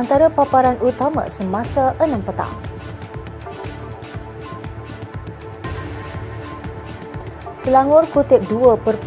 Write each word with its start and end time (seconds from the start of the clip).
antara 0.00 0.32
paparan 0.32 0.80
utama 0.80 1.28
semasa 1.28 1.92
6 2.00 2.24
petang. 2.24 2.56
Selangor 7.52 8.08
kutip 8.08 8.40
2.7 8.48 9.04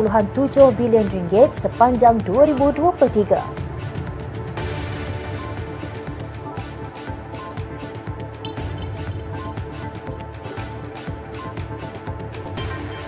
bilion 0.77 1.09
ringgit 1.09 1.57
sepanjang 1.57 2.21
2023. 2.21 3.41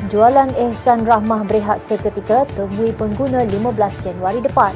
Jualan 0.10 0.50
Ehsan 0.58 1.06
Rahmah 1.06 1.46
berehat 1.46 1.78
seketika 1.78 2.50
temui 2.58 2.90
pengguna 2.98 3.46
15 3.46 4.02
Januari 4.02 4.42
depan. 4.42 4.74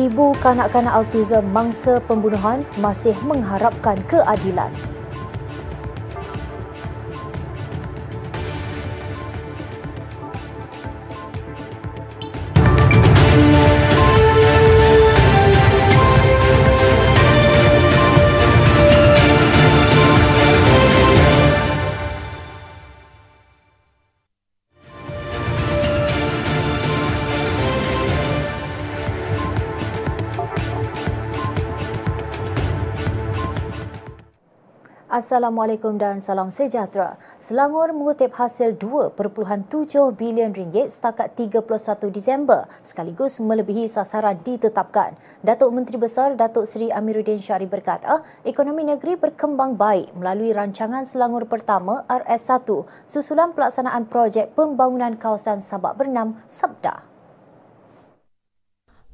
Ibu 0.00 0.32
kanak-kanak 0.40 0.96
autism 0.96 1.44
mangsa 1.52 2.00
pembunuhan 2.08 2.64
masih 2.80 3.12
mengharapkan 3.20 4.00
keadilan. 4.08 4.72
Assalamualaikum 35.30 35.94
dan 35.94 36.18
salam 36.18 36.50
sejahtera. 36.50 37.14
Selangor 37.38 37.94
mengutip 37.94 38.34
hasil 38.34 38.74
2.7 38.74 39.14
bilion 40.18 40.50
ringgit 40.50 40.90
setakat 40.90 41.38
31 41.38 42.10
Disember 42.10 42.66
sekaligus 42.82 43.38
melebihi 43.38 43.86
sasaran 43.86 44.42
ditetapkan. 44.42 45.14
Datuk 45.46 45.70
Menteri 45.70 46.02
Besar 46.02 46.34
Datuk 46.34 46.66
Seri 46.66 46.90
Amiruddin 46.90 47.38
Syari 47.38 47.70
berkata, 47.70 48.26
ekonomi 48.42 48.82
negeri 48.82 49.14
berkembang 49.14 49.78
baik 49.78 50.10
melalui 50.18 50.50
rancangan 50.50 51.06
Selangor 51.06 51.46
Pertama 51.46 52.02
RS1 52.10 52.66
susulan 53.06 53.54
pelaksanaan 53.54 54.10
projek 54.10 54.58
pembangunan 54.58 55.14
kawasan 55.14 55.62
Sabak 55.62 55.94
Bernam 55.94 56.42
Sabda. 56.50 57.09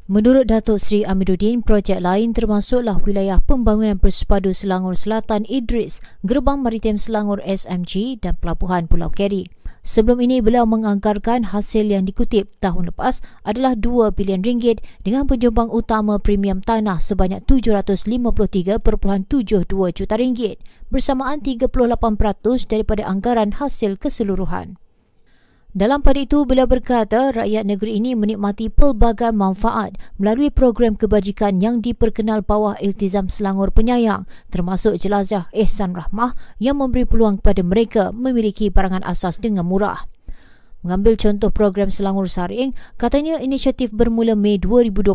Menurut 0.06 0.46
Datuk 0.46 0.78
Seri 0.78 1.02
Amiruddin, 1.02 1.66
projek 1.66 1.98
lain 1.98 2.30
termasuklah 2.30 3.02
wilayah 3.02 3.42
pembangunan 3.42 3.98
Persepadu 3.98 4.54
Selangor 4.54 4.94
Selatan 4.94 5.42
Idris, 5.50 5.98
Gerbang 6.22 6.62
Maritim 6.62 6.94
Selangor 6.94 7.42
SMG 7.42 8.22
dan 8.22 8.38
Pelabuhan 8.38 8.86
Pulau 8.86 9.10
Keri. 9.10 9.50
Sebelum 9.82 10.22
ini, 10.22 10.38
beliau 10.38 10.62
menganggarkan 10.62 11.50
hasil 11.50 11.90
yang 11.90 12.06
dikutip 12.06 12.46
tahun 12.62 12.94
lepas 12.94 13.18
adalah 13.42 13.74
2 13.74 14.14
bilion 14.14 14.46
ringgit 14.46 14.78
dengan 15.02 15.26
penjumpang 15.26 15.74
utama 15.74 16.22
premium 16.22 16.62
tanah 16.62 17.02
sebanyak 17.02 17.42
753.72 17.42 18.78
juta 19.90 20.14
ringgit 20.14 20.62
bersamaan 20.86 21.42
38% 21.42 21.66
daripada 22.70 23.02
anggaran 23.10 23.58
hasil 23.58 23.98
keseluruhan. 23.98 24.78
Dalam 25.76 26.00
pada 26.00 26.16
itu, 26.16 26.48
beliau 26.48 26.64
berkata 26.64 27.36
rakyat 27.36 27.68
negeri 27.68 28.00
ini 28.00 28.16
menikmati 28.16 28.72
pelbagai 28.72 29.28
manfaat 29.28 29.92
melalui 30.16 30.48
program 30.48 30.96
kebajikan 30.96 31.60
yang 31.60 31.84
diperkenal 31.84 32.40
bawah 32.40 32.80
Iltizam 32.80 33.28
Selangor 33.28 33.76
Penyayang 33.76 34.24
termasuk 34.48 34.96
jelajah 34.96 35.52
Ehsan 35.52 35.92
Rahmah 35.92 36.32
yang 36.56 36.80
memberi 36.80 37.04
peluang 37.04 37.44
kepada 37.44 37.60
mereka 37.60 38.08
memiliki 38.08 38.72
barangan 38.72 39.04
asas 39.04 39.36
dengan 39.36 39.68
murah. 39.68 40.08
Mengambil 40.80 41.20
contoh 41.20 41.52
program 41.52 41.92
Selangor 41.92 42.32
Saring, 42.32 42.72
katanya 42.96 43.36
inisiatif 43.36 43.92
bermula 43.92 44.32
Mei 44.32 44.56
2022 44.56 45.12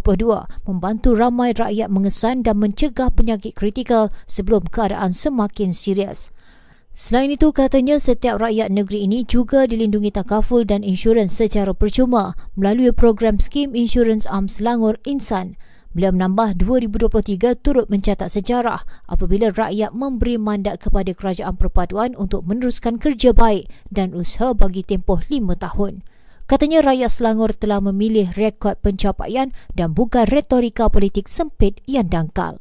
membantu 0.70 1.10
ramai 1.18 1.58
rakyat 1.58 1.90
mengesan 1.90 2.46
dan 2.46 2.62
mencegah 2.62 3.10
penyakit 3.10 3.58
kritikal 3.58 4.14
sebelum 4.30 4.70
keadaan 4.70 5.10
semakin 5.10 5.74
serius. 5.74 6.30
Selain 6.92 7.32
itu, 7.32 7.56
katanya 7.56 8.04
setiap 8.04 8.44
rakyat 8.44 8.68
negeri 8.68 9.08
ini 9.08 9.24
juga 9.24 9.64
dilindungi 9.64 10.12
takaful 10.12 10.68
dan 10.68 10.84
insurans 10.84 11.32
secara 11.32 11.72
percuma 11.72 12.36
melalui 12.60 12.92
program 12.92 13.40
skim 13.40 13.72
insurans 13.72 14.28
am 14.28 14.52
Selangor 14.52 15.00
Insan. 15.08 15.56
Beliau 15.92 16.16
menambah 16.16 16.56
2023 16.60 17.64
turut 17.64 17.88
mencatat 17.92 18.32
sejarah 18.32 18.88
apabila 19.12 19.52
rakyat 19.52 19.92
memberi 19.92 20.40
mandat 20.40 20.80
kepada 20.80 21.12
kerajaan 21.12 21.60
perpaduan 21.60 22.16
untuk 22.16 22.48
meneruskan 22.48 22.96
kerja 22.96 23.36
baik 23.36 23.68
dan 23.92 24.16
usaha 24.16 24.56
bagi 24.56 24.88
tempoh 24.88 25.20
lima 25.28 25.56
tahun. 25.60 26.04
Katanya 26.48 26.84
rakyat 26.84 27.12
Selangor 27.12 27.52
telah 27.56 27.80
memilih 27.80 28.36
rekod 28.36 28.80
pencapaian 28.84 29.56
dan 29.76 29.96
bukan 29.96 30.28
retorika 30.28 30.92
politik 30.92 31.28
sempit 31.28 31.80
yang 31.88 32.08
dangkal. 32.08 32.60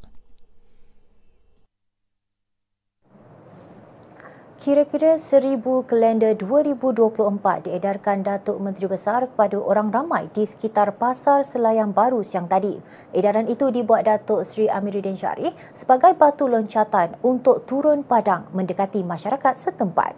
Kira-kira 4.60 5.16
seribu 5.16 5.88
kalender 5.88 6.36
2024 6.36 7.64
diedarkan 7.64 8.20
Datuk 8.20 8.60
Menteri 8.60 8.92
Besar 8.92 9.24
kepada 9.32 9.56
orang 9.56 9.88
ramai 9.88 10.28
di 10.36 10.44
sekitar 10.44 11.00
Pasar 11.00 11.48
Selayang 11.48 11.96
Baru 11.96 12.20
siang 12.20 12.44
tadi. 12.44 12.76
Edaran 13.16 13.48
itu 13.48 13.72
dibuat 13.72 14.04
Datuk 14.04 14.44
Seri 14.44 14.68
Amiruddin 14.68 15.16
Syari 15.16 15.48
sebagai 15.72 16.12
batu 16.12 16.44
loncatan 16.44 17.16
untuk 17.24 17.64
turun 17.64 18.04
padang 18.04 18.52
mendekati 18.52 19.00
masyarakat 19.00 19.56
setempat. 19.56 20.12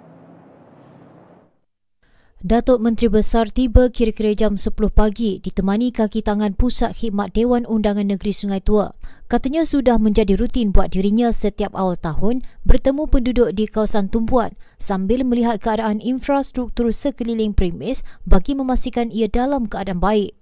Datuk 2.43 2.83
Menteri 2.83 3.15
Besar 3.15 3.47
tiba 3.47 3.95
kira-kira 3.95 4.35
jam 4.35 4.59
10 4.59 4.75
pagi 4.91 5.39
ditemani 5.39 5.95
kaki 5.95 6.27
tangan 6.27 6.59
Pusat 6.59 6.99
Khidmat 6.99 7.31
Dewan 7.31 7.63
Undangan 7.63 8.11
Negeri 8.11 8.35
Sungai 8.35 8.59
Tua. 8.59 8.91
Katanya 9.33 9.65
sudah 9.65 9.97
menjadi 9.97 10.37
rutin 10.37 10.77
buat 10.77 10.93
dirinya 10.93 11.33
setiap 11.33 11.73
awal 11.73 11.97
tahun 11.97 12.45
bertemu 12.69 13.09
penduduk 13.09 13.57
di 13.57 13.65
kawasan 13.65 14.13
tumpuan 14.13 14.53
sambil 14.77 15.25
melihat 15.25 15.57
keadaan 15.57 16.05
infrastruktur 16.05 16.93
sekeliling 16.93 17.57
premis 17.57 18.05
bagi 18.29 18.53
memastikan 18.53 19.09
ia 19.09 19.33
dalam 19.33 19.73
keadaan 19.73 20.05
baik. 20.05 20.37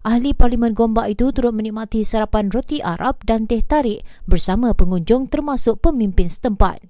Ahli 0.00 0.32
Parlimen 0.32 0.72
Gombak 0.72 1.12
itu 1.12 1.28
turut 1.28 1.52
menikmati 1.52 2.08
sarapan 2.08 2.48
roti 2.48 2.80
Arab 2.80 3.20
dan 3.28 3.44
teh 3.44 3.60
tarik 3.60 4.00
bersama 4.24 4.72
pengunjung 4.72 5.28
termasuk 5.28 5.84
pemimpin 5.84 6.32
setempat. 6.32 6.80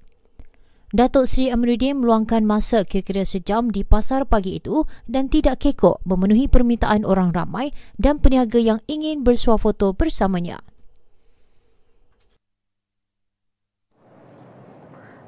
Datuk 0.94 1.26
Seri 1.26 1.50
Amiruddin 1.50 1.98
meluangkan 1.98 2.46
masa 2.46 2.86
kira-kira 2.86 3.26
sejam 3.26 3.66
di 3.66 3.82
pasar 3.82 4.30
pagi 4.30 4.62
itu 4.62 4.86
dan 5.10 5.26
tidak 5.26 5.66
kekok 5.66 6.06
memenuhi 6.06 6.46
permintaan 6.46 7.02
orang 7.02 7.34
ramai 7.34 7.74
dan 7.98 8.22
peniaga 8.22 8.62
yang 8.62 8.78
ingin 8.86 9.26
bersuah 9.26 9.58
foto 9.58 9.90
bersamanya. 9.90 10.62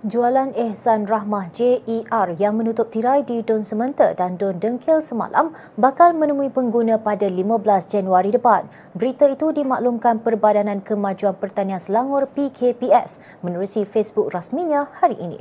Jualan 0.04 0.52
Ehsan 0.52 1.08
Rahmah 1.08 1.48
JER 1.56 2.36
yang 2.36 2.60
menutup 2.60 2.92
tirai 2.92 3.24
di 3.24 3.40
Don 3.40 3.64
Sementa 3.64 4.12
dan 4.12 4.36
Don 4.36 4.60
Dengkil 4.60 5.00
semalam 5.00 5.56
bakal 5.80 6.12
menemui 6.12 6.52
pengguna 6.52 7.00
pada 7.00 7.24
15 7.24 7.64
Januari 7.88 8.28
depan. 8.28 8.68
Berita 8.92 9.24
itu 9.32 9.56
dimaklumkan 9.56 10.20
Perbadanan 10.20 10.84
Kemajuan 10.84 11.40
Pertanian 11.40 11.80
Selangor 11.80 12.28
PKPS 12.36 13.24
menerusi 13.40 13.88
Facebook 13.88 14.28
rasminya 14.28 14.92
hari 15.00 15.16
ini. 15.16 15.40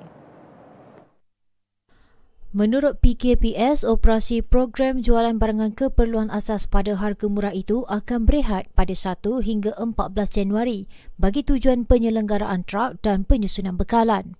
Menurut 2.56 3.04
PKPS, 3.04 3.83
operasi 3.83 4.39
program 4.39 5.04
jualan 5.04 5.36
barangan 5.36 5.75
keperluan 5.75 6.31
asas 6.31 6.71
pada 6.71 6.95
harga 6.95 7.27
murah 7.27 7.51
itu 7.51 7.83
akan 7.92 8.24
berehat 8.24 8.71
pada 8.80 8.95
1 8.95 9.44
hingga 9.44 9.75
14 9.75 10.15
Januari 10.31 10.88
bagi 11.19 11.44
tujuan 11.44 11.83
penyelenggaraan 11.83 12.63
truk 12.63 13.04
dan 13.04 13.27
penyusunan 13.27 13.75
bekalan. 13.75 14.39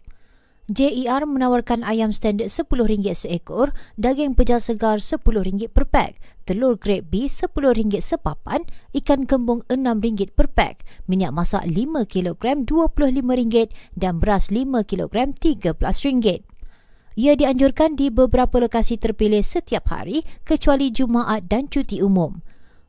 JER 0.72 1.28
menawarkan 1.28 1.84
ayam 1.84 2.16
standard 2.16 2.48
RM10 2.48 3.28
seekor, 3.28 3.76
daging 4.00 4.32
pejal 4.32 4.64
segar 4.64 5.04
RM10 5.04 5.68
per 5.68 5.84
pack, 5.84 6.24
telur 6.48 6.80
grade 6.80 7.04
B 7.12 7.28
RM10 7.28 8.00
sepapan, 8.00 8.64
ikan 8.96 9.28
kembung 9.28 9.68
RM6 9.68 10.32
per 10.32 10.48
pack, 10.48 10.88
minyak 11.12 11.36
masak 11.36 11.68
5 11.68 12.08
kg 12.08 12.64
RM25 12.64 13.76
dan 14.00 14.24
beras 14.24 14.56
5 14.56 14.88
kg 14.88 15.36
RM13. 15.36 16.48
Ia 17.20 17.36
dianjurkan 17.36 18.00
di 18.00 18.08
beberapa 18.08 18.56
lokasi 18.64 18.96
terpilih 18.96 19.44
setiap 19.44 19.92
hari 19.92 20.24
kecuali 20.48 20.96
Jumaat 20.96 21.44
dan 21.52 21.68
cuti 21.68 22.00
umum. 22.00 22.40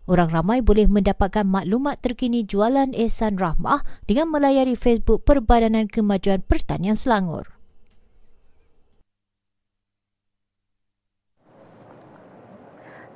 Orang 0.06 0.30
ramai 0.30 0.62
boleh 0.62 0.86
mendapatkan 0.86 1.42
maklumat 1.42 1.98
terkini 1.98 2.46
jualan 2.46 2.94
Ehsan 2.94 3.34
Rahmah 3.34 3.82
dengan 4.06 4.30
melayari 4.30 4.78
Facebook 4.78 5.26
Perbadanan 5.26 5.90
Kemajuan 5.90 6.46
Pertanian 6.46 6.94
Selangor. 6.94 7.53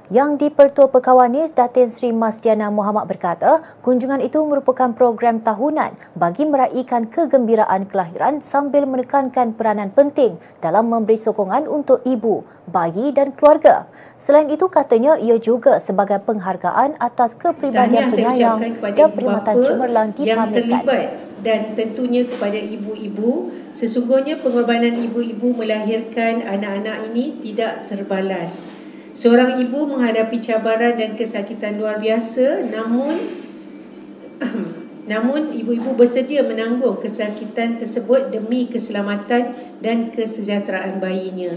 Yang 0.08 0.40
di-Pertua 0.40 0.88
Pekawanis, 0.88 1.52
Datin 1.52 1.84
Sri 1.84 2.16
Masdiana 2.16 2.72
Muhammad 2.72 3.12
berkata, 3.12 3.60
kunjungan 3.84 4.24
itu 4.24 4.40
merupakan 4.40 4.88
program 4.96 5.44
tahunan 5.44 6.16
bagi 6.16 6.48
meraihkan 6.48 7.12
kegembiraan 7.12 7.84
kelahiran 7.84 8.40
sambil 8.40 8.88
menekankan 8.88 9.52
peranan 9.52 9.92
penting 9.92 10.40
dalam 10.64 10.88
memberi 10.88 11.20
sokongan 11.20 11.68
untuk 11.68 12.00
ibu, 12.08 12.40
bayi 12.72 13.12
dan 13.12 13.36
keluarga. 13.36 13.84
Selain 14.16 14.48
itu, 14.48 14.64
katanya 14.72 15.20
ia 15.20 15.36
juga 15.36 15.76
sebagai 15.76 16.24
penghargaan 16.24 16.96
atas 16.96 17.36
kepribadian 17.36 18.08
penyayang 18.08 18.64
dan 18.64 18.80
perkhidmatan 18.80 19.54
cemerlang 19.60 20.08
dipamerkan. 20.16 20.88
Dan 21.44 21.76
tentunya 21.76 22.24
kepada 22.24 22.56
ibu-ibu, 22.56 23.52
sesungguhnya 23.76 24.40
pengorbanan 24.40 25.04
ibu-ibu 25.04 25.52
melahirkan 25.52 26.48
anak-anak 26.48 27.12
ini 27.12 27.44
tidak 27.44 27.84
terbalas. 27.84 28.77
Seorang 29.18 29.58
ibu 29.58 29.82
menghadapi 29.82 30.38
cabaran 30.38 30.94
dan 30.94 31.18
kesakitan 31.18 31.74
luar 31.74 31.98
biasa 31.98 32.70
namun 32.70 33.18
namun 35.10 35.50
ibu-ibu 35.58 35.98
bersedia 35.98 36.46
menanggung 36.46 37.02
kesakitan 37.02 37.82
tersebut 37.82 38.30
demi 38.30 38.70
keselamatan 38.70 39.58
dan 39.82 40.14
kesejahteraan 40.14 41.02
bayinya. 41.02 41.50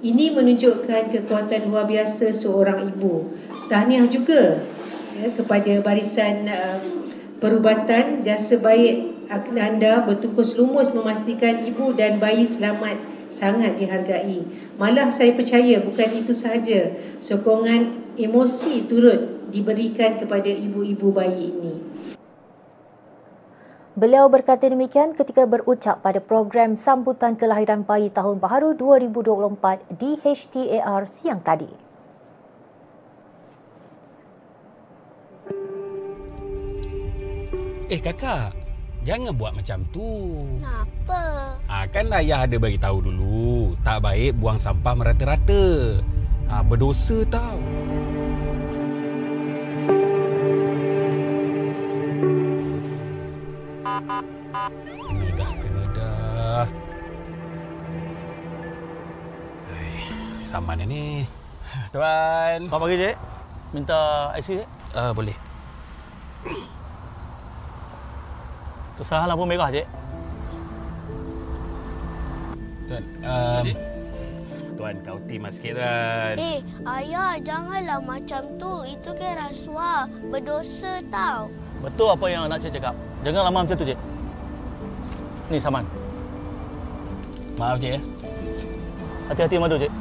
Ini 0.00 0.32
menunjukkan 0.32 1.12
kekuatan 1.12 1.68
luar 1.68 1.84
biasa 1.84 2.32
seorang 2.32 2.88
ibu. 2.88 3.28
Tahniah 3.68 4.08
juga 4.08 4.64
ya, 5.20 5.28
kepada 5.36 5.84
barisan 5.84 6.48
uh, 6.48 6.80
perubatan 7.44 8.24
jasa 8.24 8.56
baik 8.56 9.12
anda 9.52 10.00
bertukus 10.08 10.56
lumus 10.56 10.88
memastikan 10.96 11.60
ibu 11.68 11.92
dan 11.92 12.16
bayi 12.16 12.48
selamat 12.48 12.96
sangat 13.28 13.76
dihargai. 13.76 14.44
Malah 14.80 15.12
saya 15.12 15.36
percaya 15.36 15.84
bukan 15.84 16.08
itu 16.16 16.32
sahaja. 16.32 16.96
Sokongan 17.20 18.14
emosi 18.16 18.88
turut 18.88 19.52
diberikan 19.52 20.16
kepada 20.16 20.48
ibu-ibu 20.48 21.12
bayi 21.12 21.52
ini. 21.52 21.74
Beliau 23.92 24.24
berkata 24.32 24.64
demikian 24.72 25.12
ketika 25.12 25.44
berucap 25.44 26.00
pada 26.00 26.16
program 26.16 26.80
sambutan 26.80 27.36
kelahiran 27.36 27.84
bayi 27.84 28.08
tahun 28.08 28.40
baharu 28.40 28.72
2024 28.80 30.00
di 30.00 30.16
HTAR 30.16 31.04
siang 31.04 31.44
tadi. 31.44 31.68
Eh 37.92 38.00
kakak, 38.00 38.62
Jangan 39.02 39.34
buat 39.34 39.50
macam 39.58 39.82
tu. 39.90 40.14
Kenapa? 40.62 41.58
Ha, 41.72 41.88
kan 41.88 42.04
ayah 42.12 42.44
ada 42.44 42.60
bagi 42.60 42.76
tahu 42.76 43.00
dulu. 43.00 43.72
Tak 43.80 44.04
baik 44.04 44.36
buang 44.36 44.60
sampah 44.60 44.92
merata-rata. 44.92 46.04
Ha, 46.52 46.60
berdosa 46.60 47.24
tau. 47.32 47.56
Ini 55.16 55.28
dah 55.32 55.50
kena 55.64 55.84
dah. 55.96 56.66
Saman 60.44 60.84
ni. 60.84 61.24
Tuan. 61.88 62.68
Selamat 62.68 62.84
pagi, 62.84 62.96
Cik. 63.00 63.16
Minta 63.72 64.00
IC, 64.36 64.48
Cik? 64.60 64.68
Uh, 64.92 65.10
boleh. 65.16 65.36
Kesalahan 69.00 69.32
lampu 69.32 69.48
merah, 69.48 69.72
Cik. 69.72 70.01
Tuan, 73.22 73.62
um, 73.62 73.66
Tuan, 74.74 74.94
kau 75.06 75.18
timah 75.30 75.52
sikit, 75.54 75.78
Tuan. 75.78 76.34
Eh, 76.34 76.58
ayah, 76.82 77.38
janganlah 77.38 78.02
macam 78.02 78.42
tu. 78.58 78.82
Itu 78.82 79.14
kan 79.14 79.46
rasuah. 79.46 80.10
Berdosa 80.26 80.98
tau. 81.06 81.46
Betul 81.78 82.08
apa 82.10 82.26
yang 82.26 82.50
nak 82.50 82.58
Cik 82.58 82.82
cakap. 82.82 82.94
Jangan 83.22 83.46
lama 83.46 83.62
macam 83.62 83.76
tu, 83.78 83.86
Cik. 83.86 83.98
Ni, 85.54 85.58
saman. 85.62 85.86
Maaf, 87.54 87.78
Cik. 87.78 87.94
Ya. 87.94 88.00
Hati-hati 89.30 89.56
madu, 89.62 89.78
Cik. 89.78 89.92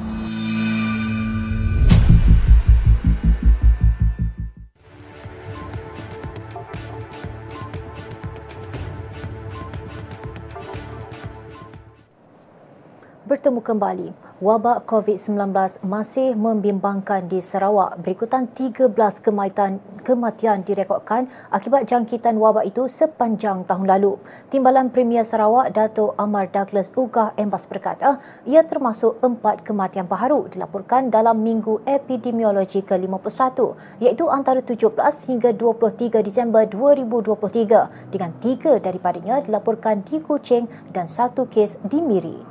Bertemu 13.32 13.64
kembali. 13.64 14.10
Wabak 14.44 14.84
COVID-19 14.92 15.40
masih 15.88 16.36
membimbangkan 16.36 17.32
di 17.32 17.40
Sarawak. 17.40 18.04
Berikutan 18.04 18.50
13 18.52 18.92
kematian, 19.24 19.80
kematian 20.04 20.68
direkodkan 20.68 21.32
akibat 21.48 21.88
jangkitan 21.88 22.36
wabak 22.36 22.68
itu 22.68 22.92
sepanjang 22.92 23.64
tahun 23.64 23.88
lalu. 23.88 24.20
Timbalan 24.52 24.92
Premier 24.92 25.24
Sarawak, 25.24 25.72
Dato' 25.72 26.12
Amar 26.20 26.52
Douglas 26.52 26.92
Ugah 26.92 27.32
Embas 27.40 27.64
berkata, 27.72 28.20
ia 28.44 28.68
termasuk 28.68 29.16
empat 29.24 29.64
kematian 29.64 30.12
baharu 30.12 30.52
dilaporkan 30.52 31.08
dalam 31.08 31.40
minggu 31.40 31.88
epidemiologi 31.88 32.84
ke-51 32.84 33.56
iaitu 34.04 34.28
antara 34.28 34.60
17 34.60 34.92
hingga 35.32 35.56
23 35.56 36.20
Disember 36.20 36.68
2023 36.68 38.12
dengan 38.12 38.36
tiga 38.44 38.76
daripadanya 38.76 39.40
dilaporkan 39.40 40.04
di 40.04 40.20
Kuching 40.20 40.68
dan 40.92 41.08
satu 41.08 41.48
kes 41.48 41.80
di 41.88 42.04
Miri. 42.04 42.51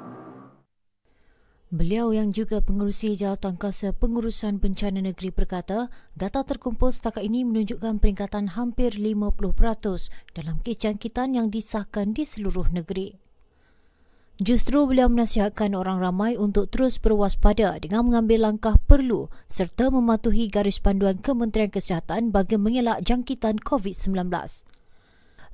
Beliau 1.71 2.11
yang 2.11 2.35
juga 2.35 2.59
pengurusi 2.59 3.15
Jawatankuasa 3.15 3.95
Pengurusan 3.95 4.59
Bencana 4.59 5.07
Negeri 5.07 5.31
berkata, 5.31 5.87
data 6.19 6.43
terkumpul 6.43 6.91
setakat 6.91 7.23
ini 7.23 7.47
menunjukkan 7.47 8.03
peringkatan 8.03 8.59
hampir 8.59 8.99
50% 8.99 10.11
dalam 10.35 10.59
kejangkitan 10.67 11.39
yang 11.39 11.47
disahkan 11.47 12.11
di 12.11 12.27
seluruh 12.27 12.75
negeri. 12.75 13.23
Justru 14.43 14.83
beliau 14.83 15.07
menasihatkan 15.07 15.79
orang 15.79 16.03
ramai 16.03 16.35
untuk 16.35 16.75
terus 16.75 16.99
berwaspada 16.99 17.79
dengan 17.79 18.03
mengambil 18.03 18.51
langkah 18.51 18.75
perlu 18.91 19.31
serta 19.47 19.95
mematuhi 19.95 20.51
garis 20.51 20.83
panduan 20.83 21.23
Kementerian 21.23 21.71
Kesihatan 21.71 22.35
bagi 22.35 22.59
mengelak 22.59 23.07
jangkitan 23.07 23.63
COVID-19. 23.63 24.27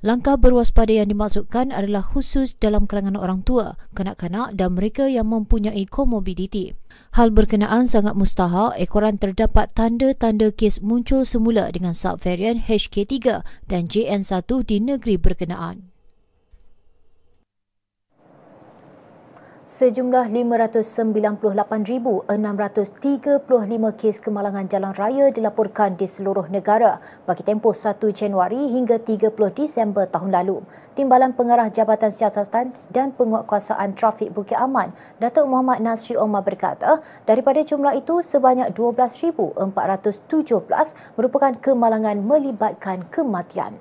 Langkah 0.05 0.37
berwaspada 0.37 0.93
yang 0.93 1.09
dimaksudkan 1.09 1.73
adalah 1.73 2.05
khusus 2.05 2.53
dalam 2.53 2.85
kalangan 2.85 3.17
orang 3.17 3.41
tua, 3.41 3.81
kanak-kanak 3.97 4.53
dan 4.53 4.77
mereka 4.77 5.09
yang 5.09 5.25
mempunyai 5.33 5.89
komorbiditi. 5.89 6.77
Hal 7.17 7.33
berkenaan 7.33 7.89
sangat 7.89 8.13
mustahak 8.13 8.77
ekoran 8.77 9.17
terdapat 9.17 9.73
tanda-tanda 9.73 10.53
kes 10.53 10.85
muncul 10.85 11.25
semula 11.25 11.73
dengan 11.73 11.97
subvarian 11.97 12.61
HK3 12.61 13.41
dan 13.65 13.89
JN1 13.89 14.45
di 14.69 14.77
negeri 14.77 15.17
berkenaan. 15.17 15.89
Sejumlah 19.77 20.33
598,635 20.33 22.33
kes 23.93 24.17
kemalangan 24.25 24.65
jalan 24.65 24.89
raya 24.97 25.29
dilaporkan 25.29 25.93
di 25.93 26.09
seluruh 26.09 26.49
negara 26.49 26.97
bagi 27.29 27.45
tempoh 27.45 27.77
1 27.77 28.01
Januari 28.09 28.73
hingga 28.73 28.97
30 28.97 29.37
Disember 29.53 30.09
tahun 30.09 30.33
lalu. 30.33 30.65
Timbalan 30.97 31.37
Pengarah 31.37 31.69
Jabatan 31.69 32.09
Siasatan 32.09 32.73
dan 32.89 33.13
Penguatkuasaan 33.13 33.93
Trafik 33.93 34.33
Bukit 34.33 34.57
Aman, 34.57 34.97
Datuk 35.21 35.45
Muhammad 35.45 35.85
Nasri 35.85 36.17
Omar 36.17 36.41
berkata, 36.41 37.05
daripada 37.29 37.61
jumlah 37.61 38.01
itu 38.01 38.25
sebanyak 38.25 38.73
12,417 38.73 39.61
merupakan 41.21 41.53
kemalangan 41.53 42.17
melibatkan 42.25 43.05
kematian. 43.13 43.77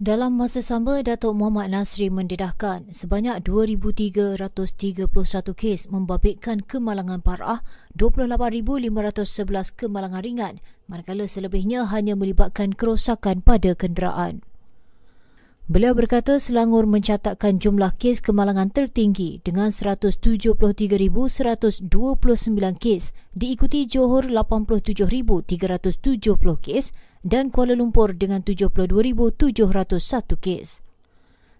Dalam 0.00 0.40
masa 0.40 0.64
sama, 0.64 1.04
Datuk 1.04 1.36
Muhammad 1.36 1.76
Nasri 1.76 2.08
mendedahkan 2.08 2.88
sebanyak 2.88 3.44
2,331 3.44 5.12
kes 5.52 5.92
membabitkan 5.92 6.64
kemalangan 6.64 7.20
parah, 7.20 7.60
28,511 8.00 9.76
kemalangan 9.76 10.24
ringan, 10.24 10.64
manakala 10.88 11.28
selebihnya 11.28 11.84
hanya 11.92 12.16
melibatkan 12.16 12.72
kerosakan 12.72 13.44
pada 13.44 13.76
kenderaan. 13.76 14.40
Beliau 15.68 15.92
berkata 15.92 16.40
Selangor 16.40 16.88
mencatatkan 16.88 17.60
jumlah 17.60 17.92
kes 18.00 18.24
kemalangan 18.24 18.72
tertinggi 18.72 19.44
dengan 19.44 19.68
173,129 19.68 21.44
kes, 22.80 23.12
diikuti 23.36 23.84
Johor 23.84 24.32
87,370 24.32 25.44
kes 26.56 26.96
dan 27.20 27.52
Kuala 27.52 27.76
Lumpur 27.76 28.16
dengan 28.16 28.40
72,701 28.44 30.36
kes. 30.40 30.80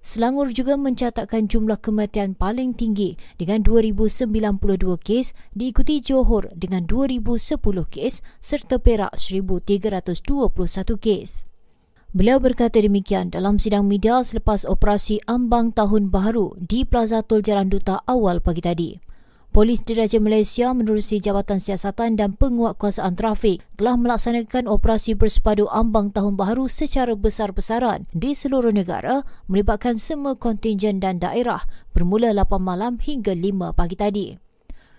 Selangor 0.00 0.48
juga 0.56 0.80
mencatatkan 0.80 1.44
jumlah 1.44 1.76
kematian 1.76 2.32
paling 2.32 2.72
tinggi 2.72 3.20
dengan 3.36 3.60
2,092 3.60 4.96
kes, 4.96 5.36
diikuti 5.52 6.00
Johor 6.00 6.48
dengan 6.56 6.88
2,010 6.88 7.60
kes 7.84 8.24
serta 8.40 8.80
Perak 8.80 9.12
1,321 9.12 10.96
kes. 10.96 11.44
Beliau 12.10 12.40
berkata 12.40 12.80
demikian 12.80 13.28
dalam 13.28 13.60
sidang 13.60 13.86
media 13.86 14.24
selepas 14.24 14.64
operasi 14.64 15.20
ambang 15.28 15.70
tahun 15.70 16.08
baru 16.08 16.56
di 16.58 16.82
Plaza 16.88 17.20
Tol 17.20 17.44
Jalan 17.44 17.68
Duta 17.68 18.00
awal 18.08 18.40
pagi 18.40 18.64
tadi. 18.64 19.09
Polis 19.50 19.82
Diraja 19.82 20.22
Malaysia 20.22 20.70
menerusi 20.70 21.18
Jabatan 21.18 21.58
Siasatan 21.58 22.14
dan 22.14 22.38
Penguatkuasaan 22.38 23.18
Trafik 23.18 23.58
telah 23.74 23.98
melaksanakan 23.98 24.70
operasi 24.70 25.18
bersepadu 25.18 25.66
ambang 25.74 26.14
tahun 26.14 26.38
baru 26.38 26.70
secara 26.70 27.18
besar-besaran 27.18 28.06
di 28.14 28.30
seluruh 28.30 28.70
negara 28.70 29.26
melibatkan 29.50 29.98
semua 29.98 30.38
kontingen 30.38 31.02
dan 31.02 31.18
daerah 31.18 31.66
bermula 31.90 32.30
8 32.30 32.62
malam 32.62 33.02
hingga 33.02 33.34
5 33.34 33.74
pagi 33.74 33.96
tadi. 33.98 34.49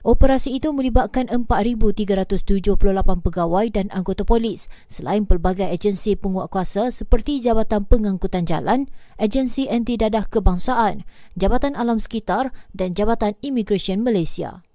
Operasi 0.01 0.57
itu 0.57 0.73
melibatkan 0.73 1.29
4,378 1.29 2.73
pegawai 3.21 3.65
dan 3.69 3.85
anggota 3.93 4.25
polis 4.25 4.65
selain 4.89 5.29
pelbagai 5.29 5.69
agensi 5.69 6.17
penguatkuasa 6.17 6.89
seperti 6.89 7.37
Jabatan 7.37 7.85
Pengangkutan 7.85 8.49
Jalan, 8.49 8.89
Agensi 9.21 9.69
Anti 9.69 10.01
Dadah 10.01 10.25
Kebangsaan, 10.25 11.05
Jabatan 11.37 11.77
Alam 11.77 12.01
Sekitar 12.01 12.49
dan 12.73 12.97
Jabatan 12.97 13.37
Immigration 13.45 14.01
Malaysia. 14.01 14.65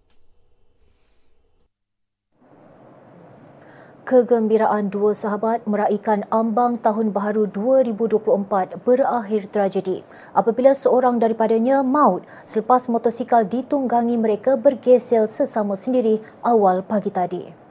Kegembiraan 4.07 4.87
dua 4.87 5.19
sahabat 5.19 5.67
meraihkan 5.67 6.23
ambang 6.31 6.79
Tahun 6.79 7.11
Baharu 7.11 7.51
2024 7.51 8.79
berakhir 8.87 9.51
tragedi 9.51 10.07
apabila 10.31 10.79
seorang 10.79 11.19
daripadanya 11.19 11.83
maut 11.83 12.23
selepas 12.47 12.87
motosikal 12.87 13.43
ditunggangi 13.43 14.15
mereka 14.15 14.55
bergesel 14.55 15.27
sesama 15.27 15.75
sendiri 15.75 16.23
awal 16.47 16.87
pagi 16.87 17.11
tadi. 17.11 17.66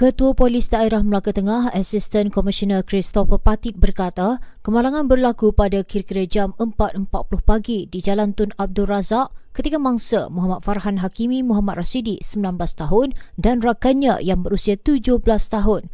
Ketua 0.00 0.32
Polis 0.32 0.72
Daerah 0.72 1.04
Melaka 1.04 1.28
Tengah, 1.28 1.76
Asisten 1.76 2.32
Komisioner 2.32 2.80
Christopher 2.80 3.36
Patit 3.36 3.76
berkata, 3.76 4.40
kemalangan 4.64 5.04
berlaku 5.04 5.52
pada 5.52 5.84
kira-kira 5.84 6.24
jam 6.24 6.56
4.40 6.56 7.12
pagi 7.44 7.84
di 7.84 8.00
Jalan 8.00 8.32
Tun 8.32 8.48
Abdul 8.56 8.88
Razak 8.88 9.28
ketika 9.52 9.76
mangsa 9.76 10.32
Muhammad 10.32 10.64
Farhan 10.64 11.04
Hakimi 11.04 11.44
Muhammad 11.44 11.84
Rasidi 11.84 12.16
19 12.24 12.80
tahun 12.80 13.12
dan 13.36 13.60
rakannya 13.60 14.24
yang 14.24 14.40
berusia 14.40 14.80
17 14.80 15.20
tahun. 15.52 15.92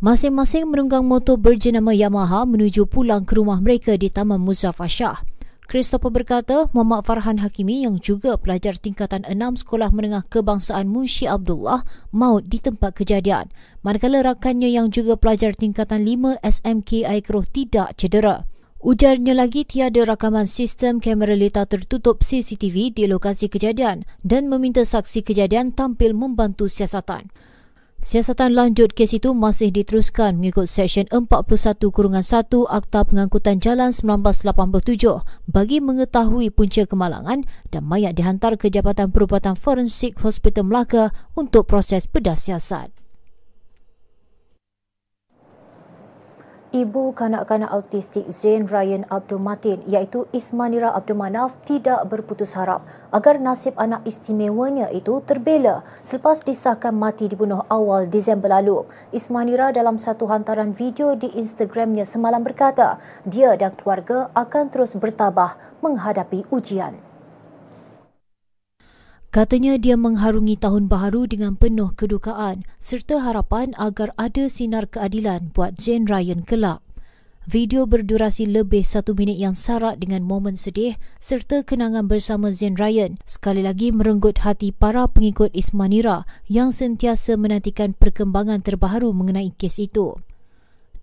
Masing-masing 0.00 0.72
menunggang 0.72 1.04
motor 1.04 1.36
berjenama 1.36 1.92
Yamaha 1.92 2.48
menuju 2.48 2.88
pulang 2.88 3.28
ke 3.28 3.36
rumah 3.36 3.60
mereka 3.60 3.92
di 4.00 4.08
Taman 4.08 4.40
Muzaffar 4.40 4.88
Shah. 4.88 5.20
Christopher 5.72 6.12
berkata 6.12 6.68
Muhammad 6.76 7.00
Farhan 7.08 7.40
Hakimi 7.40 7.88
yang 7.88 7.96
juga 7.96 8.36
pelajar 8.36 8.76
tingkatan 8.76 9.24
6 9.24 9.64
Sekolah 9.64 9.88
Menengah 9.88 10.20
Kebangsaan 10.28 10.84
Munshi 10.84 11.24
Abdullah 11.24 11.80
maut 12.12 12.44
di 12.44 12.60
tempat 12.60 12.92
kejadian 12.92 13.48
manakala 13.80 14.20
rakannya 14.20 14.68
yang 14.68 14.92
juga 14.92 15.16
pelajar 15.16 15.56
tingkatan 15.56 16.04
5 16.04 16.44
SMK 16.44 17.08
Aikroh 17.08 17.48
tidak 17.48 17.96
cedera. 17.96 18.44
Ujarnya 18.84 19.32
lagi 19.32 19.64
tiada 19.64 20.04
rakaman 20.04 20.44
sistem 20.44 21.00
kamera 21.00 21.32
letar 21.32 21.64
tertutup 21.64 22.20
CCTV 22.20 22.92
di 22.92 23.08
lokasi 23.08 23.48
kejadian 23.48 24.04
dan 24.20 24.52
meminta 24.52 24.84
saksi 24.84 25.24
kejadian 25.24 25.72
tampil 25.72 26.12
membantu 26.12 26.68
siasatan. 26.68 27.32
Siasatan 28.02 28.58
lanjut 28.58 28.98
kes 28.98 29.14
itu 29.14 29.30
masih 29.30 29.70
diteruskan 29.70 30.34
mengikut 30.34 30.66
Seksyen 30.66 31.06
41-1 31.06 31.86
Akta 32.66 33.06
Pengangkutan 33.06 33.62
Jalan 33.62 33.94
1987 33.94 35.22
bagi 35.46 35.78
mengetahui 35.78 36.50
punca 36.50 36.82
kemalangan 36.82 37.46
dan 37.70 37.82
mayat 37.86 38.18
dihantar 38.18 38.58
ke 38.58 38.74
Jabatan 38.74 39.14
Perubatan 39.14 39.54
Forensik 39.54 40.18
Hospital 40.26 40.66
Melaka 40.66 41.14
untuk 41.38 41.70
proses 41.70 42.10
bedah 42.10 42.34
siasat. 42.34 43.01
Ibu 46.72 47.12
kanak-kanak 47.12 47.68
autistik 47.68 48.32
Zain 48.32 48.64
Ryan 48.64 49.04
Abdul 49.12 49.44
Matin 49.44 49.84
iaitu 49.84 50.24
Ismanira 50.32 50.88
Abdul 50.96 51.20
Manaf 51.20 51.52
tidak 51.68 52.08
berputus 52.08 52.56
harap 52.56 52.80
agar 53.12 53.36
nasib 53.36 53.76
anak 53.76 54.00
istimewanya 54.08 54.88
itu 54.88 55.20
terbela 55.28 55.84
selepas 56.00 56.40
disahkan 56.40 56.96
mati 56.96 57.28
dibunuh 57.28 57.60
awal 57.68 58.08
Disember 58.08 58.48
lalu. 58.48 58.88
Ismanira 59.12 59.68
dalam 59.68 60.00
satu 60.00 60.24
hantaran 60.32 60.72
video 60.72 61.12
di 61.12 61.28
Instagramnya 61.36 62.08
semalam 62.08 62.40
berkata 62.40 62.96
dia 63.28 63.52
dan 63.60 63.76
keluarga 63.76 64.32
akan 64.32 64.72
terus 64.72 64.96
bertabah 64.96 65.60
menghadapi 65.84 66.48
ujian. 66.48 67.11
Katanya 69.32 69.80
dia 69.80 69.96
mengharungi 69.96 70.60
tahun 70.60 70.92
baharu 70.92 71.24
dengan 71.24 71.56
penuh 71.56 71.96
kedukaan 71.96 72.68
serta 72.76 73.16
harapan 73.24 73.72
agar 73.80 74.12
ada 74.20 74.44
sinar 74.44 74.84
keadilan 74.84 75.56
buat 75.56 75.80
Jane 75.80 76.04
Ryan 76.04 76.44
kelak. 76.44 76.84
Video 77.48 77.88
berdurasi 77.88 78.44
lebih 78.44 78.84
satu 78.84 79.16
minit 79.16 79.40
yang 79.40 79.56
sarat 79.56 79.96
dengan 79.96 80.20
momen 80.20 80.52
sedih 80.52 81.00
serta 81.16 81.64
kenangan 81.64 82.12
bersama 82.12 82.52
Zain 82.52 82.76
Ryan 82.76 83.16
sekali 83.24 83.64
lagi 83.64 83.88
merenggut 83.88 84.44
hati 84.44 84.68
para 84.68 85.08
pengikut 85.08 85.48
Ismanira 85.56 86.28
yang 86.44 86.68
sentiasa 86.68 87.40
menantikan 87.40 87.96
perkembangan 87.96 88.60
terbaru 88.60 89.16
mengenai 89.16 89.56
kes 89.56 89.80
itu. 89.80 90.12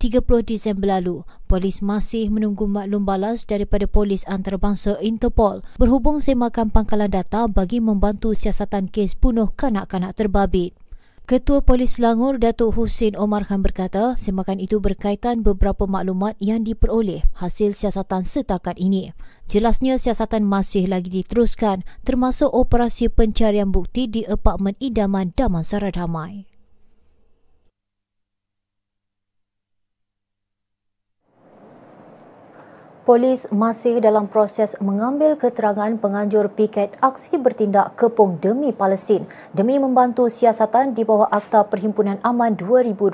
30 0.00 0.24
Disember 0.48 0.96
lalu, 0.96 1.28
polis 1.44 1.84
masih 1.84 2.32
menunggu 2.32 2.64
maklum 2.64 3.04
balas 3.04 3.44
daripada 3.44 3.84
polis 3.84 4.24
antarabangsa 4.24 4.96
Interpol 5.04 5.60
berhubung 5.76 6.24
semakan 6.24 6.72
pangkalan 6.72 7.12
data 7.12 7.44
bagi 7.44 7.84
membantu 7.84 8.32
siasatan 8.32 8.88
kes 8.88 9.12
bunuh 9.12 9.52
kanak-kanak 9.52 10.16
terbabit. 10.16 10.72
Ketua 11.28 11.62
Polis 11.62 11.94
Selangor 11.94 12.42
Datuk 12.42 12.74
Hussein 12.74 13.14
Omar 13.14 13.46
Khan 13.46 13.62
berkata 13.62 14.18
semakan 14.18 14.58
itu 14.58 14.82
berkaitan 14.82 15.46
beberapa 15.46 15.86
maklumat 15.86 16.34
yang 16.42 16.66
diperoleh 16.66 17.22
hasil 17.38 17.78
siasatan 17.78 18.26
setakat 18.26 18.80
ini. 18.82 19.14
Jelasnya 19.46 19.94
siasatan 19.94 20.42
masih 20.42 20.90
lagi 20.90 21.22
diteruskan 21.22 21.86
termasuk 22.02 22.50
operasi 22.50 23.06
pencarian 23.14 23.70
bukti 23.70 24.10
di 24.10 24.26
apartmen 24.26 24.74
idaman 24.82 25.30
Damansara 25.30 25.94
Damai. 25.94 26.49
Polis 33.10 33.50
masih 33.50 33.98
dalam 33.98 34.30
proses 34.30 34.78
mengambil 34.78 35.34
keterangan 35.34 35.90
penganjur 35.98 36.46
piket 36.46 36.94
aksi 37.02 37.42
bertindak 37.42 37.98
kepung 37.98 38.38
demi 38.38 38.70
Palestin 38.70 39.26
demi 39.50 39.82
membantu 39.82 40.30
siasatan 40.30 40.94
di 40.94 41.02
bawah 41.02 41.26
Akta 41.26 41.66
Perhimpunan 41.66 42.22
Aman 42.22 42.54
2012. 42.54 43.10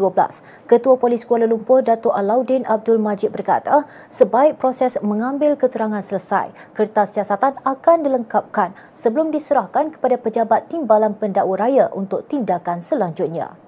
Ketua 0.68 1.00
Polis 1.00 1.24
Kuala 1.24 1.48
Lumpur 1.48 1.80
Datuk 1.80 2.12
Alauddin 2.12 2.68
Abdul 2.68 3.00
Majid 3.00 3.32
berkata, 3.32 3.88
sebaik 4.12 4.60
proses 4.60 5.00
mengambil 5.00 5.56
keterangan 5.56 6.04
selesai, 6.04 6.52
kertas 6.76 7.16
siasatan 7.16 7.56
akan 7.64 8.04
dilengkapkan 8.04 8.76
sebelum 8.92 9.32
diserahkan 9.32 9.96
kepada 9.96 10.20
pejabat 10.20 10.68
timbalan 10.68 11.16
pendakwa 11.16 11.56
raya 11.56 11.88
untuk 11.96 12.28
tindakan 12.28 12.84
selanjutnya. 12.84 13.65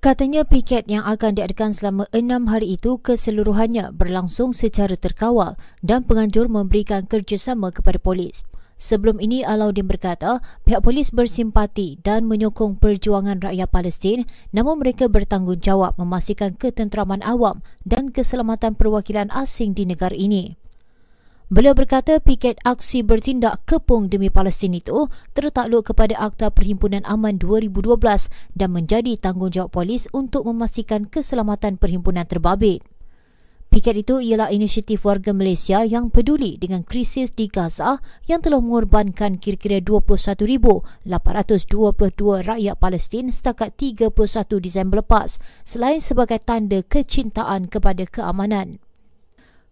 Katanya 0.00 0.48
piket 0.48 0.88
yang 0.88 1.04
akan 1.04 1.36
diadakan 1.36 1.76
selama 1.76 2.08
enam 2.16 2.48
hari 2.48 2.80
itu 2.80 2.96
keseluruhannya 3.04 3.92
berlangsung 3.92 4.56
secara 4.56 4.96
terkawal 4.96 5.60
dan 5.84 6.08
penganjur 6.08 6.48
memberikan 6.48 7.04
kerjasama 7.04 7.68
kepada 7.68 8.00
polis. 8.00 8.40
Sebelum 8.80 9.20
ini, 9.20 9.44
Alauddin 9.44 9.84
berkata 9.84 10.40
pihak 10.64 10.80
polis 10.80 11.12
bersimpati 11.12 12.00
dan 12.00 12.24
menyokong 12.24 12.80
perjuangan 12.80 13.44
rakyat 13.44 13.68
Palestin 13.68 14.24
namun 14.56 14.80
mereka 14.80 15.04
bertanggungjawab 15.04 16.00
memastikan 16.00 16.56
ketenteraman 16.56 17.20
awam 17.20 17.60
dan 17.84 18.08
keselamatan 18.08 18.80
perwakilan 18.80 19.28
asing 19.36 19.76
di 19.76 19.84
negara 19.84 20.16
ini. 20.16 20.59
Beliau 21.50 21.74
berkata 21.74 22.22
piket 22.22 22.62
aksi 22.62 23.02
bertindak 23.02 23.66
kepung 23.66 24.06
demi 24.06 24.30
Palestin 24.30 24.70
itu 24.70 25.10
tertakluk 25.34 25.90
kepada 25.90 26.14
Akta 26.14 26.46
Perhimpunan 26.54 27.02
Aman 27.02 27.42
2012 27.42 27.90
dan 28.54 28.70
menjadi 28.70 29.18
tanggungjawab 29.18 29.74
polis 29.74 30.06
untuk 30.14 30.46
memastikan 30.46 31.10
keselamatan 31.10 31.74
perhimpunan 31.74 32.22
terbabit. 32.22 32.86
Piket 33.66 33.98
itu 33.98 34.22
ialah 34.22 34.54
inisiatif 34.54 35.02
warga 35.02 35.34
Malaysia 35.34 35.82
yang 35.82 36.14
peduli 36.14 36.54
dengan 36.54 36.86
krisis 36.86 37.34
di 37.34 37.50
Gaza 37.50 37.98
yang 38.30 38.46
telah 38.46 38.62
mengorbankan 38.62 39.42
kira-kira 39.42 39.82
21,822 39.82 41.10
rakyat 42.46 42.76
Palestin 42.78 43.26
setakat 43.34 43.74
31 43.74 44.14
Disember 44.62 45.02
lepas 45.02 45.42
selain 45.66 45.98
sebagai 45.98 46.38
tanda 46.38 46.78
kecintaan 46.86 47.66
kepada 47.66 48.06
keamanan. 48.06 48.78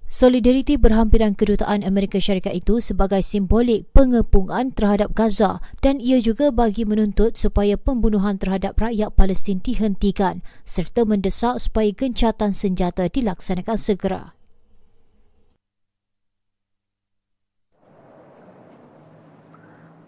Solidariti 0.09 0.81
berhampiran 0.81 1.37
kedutaan 1.37 1.85
Amerika 1.85 2.17
Syarikat 2.17 2.57
itu 2.65 2.81
sebagai 2.81 3.21
simbolik 3.21 3.93
pengepungan 3.93 4.73
terhadap 4.73 5.13
Gaza 5.13 5.61
dan 5.85 6.01
ia 6.01 6.17
juga 6.17 6.49
bagi 6.49 6.89
menuntut 6.89 7.37
supaya 7.37 7.77
pembunuhan 7.77 8.41
terhadap 8.41 8.81
rakyat 8.81 9.13
Palestin 9.13 9.61
dihentikan 9.61 10.41
serta 10.65 11.05
mendesak 11.05 11.61
supaya 11.61 11.93
gencatan 11.93 12.57
senjata 12.57 13.05
dilaksanakan 13.13 13.77
segera. 13.77 14.38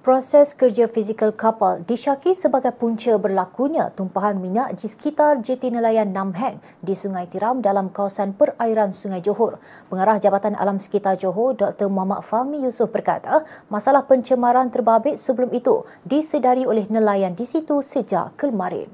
Proses 0.00 0.56
kerja 0.56 0.88
fizikal 0.88 1.28
kapal 1.28 1.84
disyaki 1.84 2.32
sebagai 2.32 2.72
punca 2.72 3.20
berlakunya 3.20 3.92
tumpahan 3.92 4.40
minyak 4.40 4.80
di 4.80 4.88
sekitar 4.88 5.44
jeti 5.44 5.68
nelayan 5.68 6.16
Nam 6.16 6.32
Heng 6.32 6.56
di 6.80 6.96
Sungai 6.96 7.28
Tiram 7.28 7.60
dalam 7.60 7.92
kawasan 7.92 8.32
perairan 8.32 8.96
Sungai 8.96 9.20
Johor. 9.20 9.60
Pengarah 9.92 10.16
Jabatan 10.16 10.56
Alam 10.56 10.80
Sekitar 10.80 11.20
Johor, 11.20 11.52
Dr. 11.52 11.92
Muhammad 11.92 12.24
Fahmi 12.24 12.64
Yusof 12.64 12.88
berkata, 12.88 13.44
masalah 13.68 14.08
pencemaran 14.08 14.72
terbabit 14.72 15.20
sebelum 15.20 15.52
itu 15.52 15.84
disedari 16.08 16.64
oleh 16.64 16.88
nelayan 16.88 17.36
di 17.36 17.44
situ 17.44 17.84
sejak 17.84 18.40
kemarin. 18.40 18.88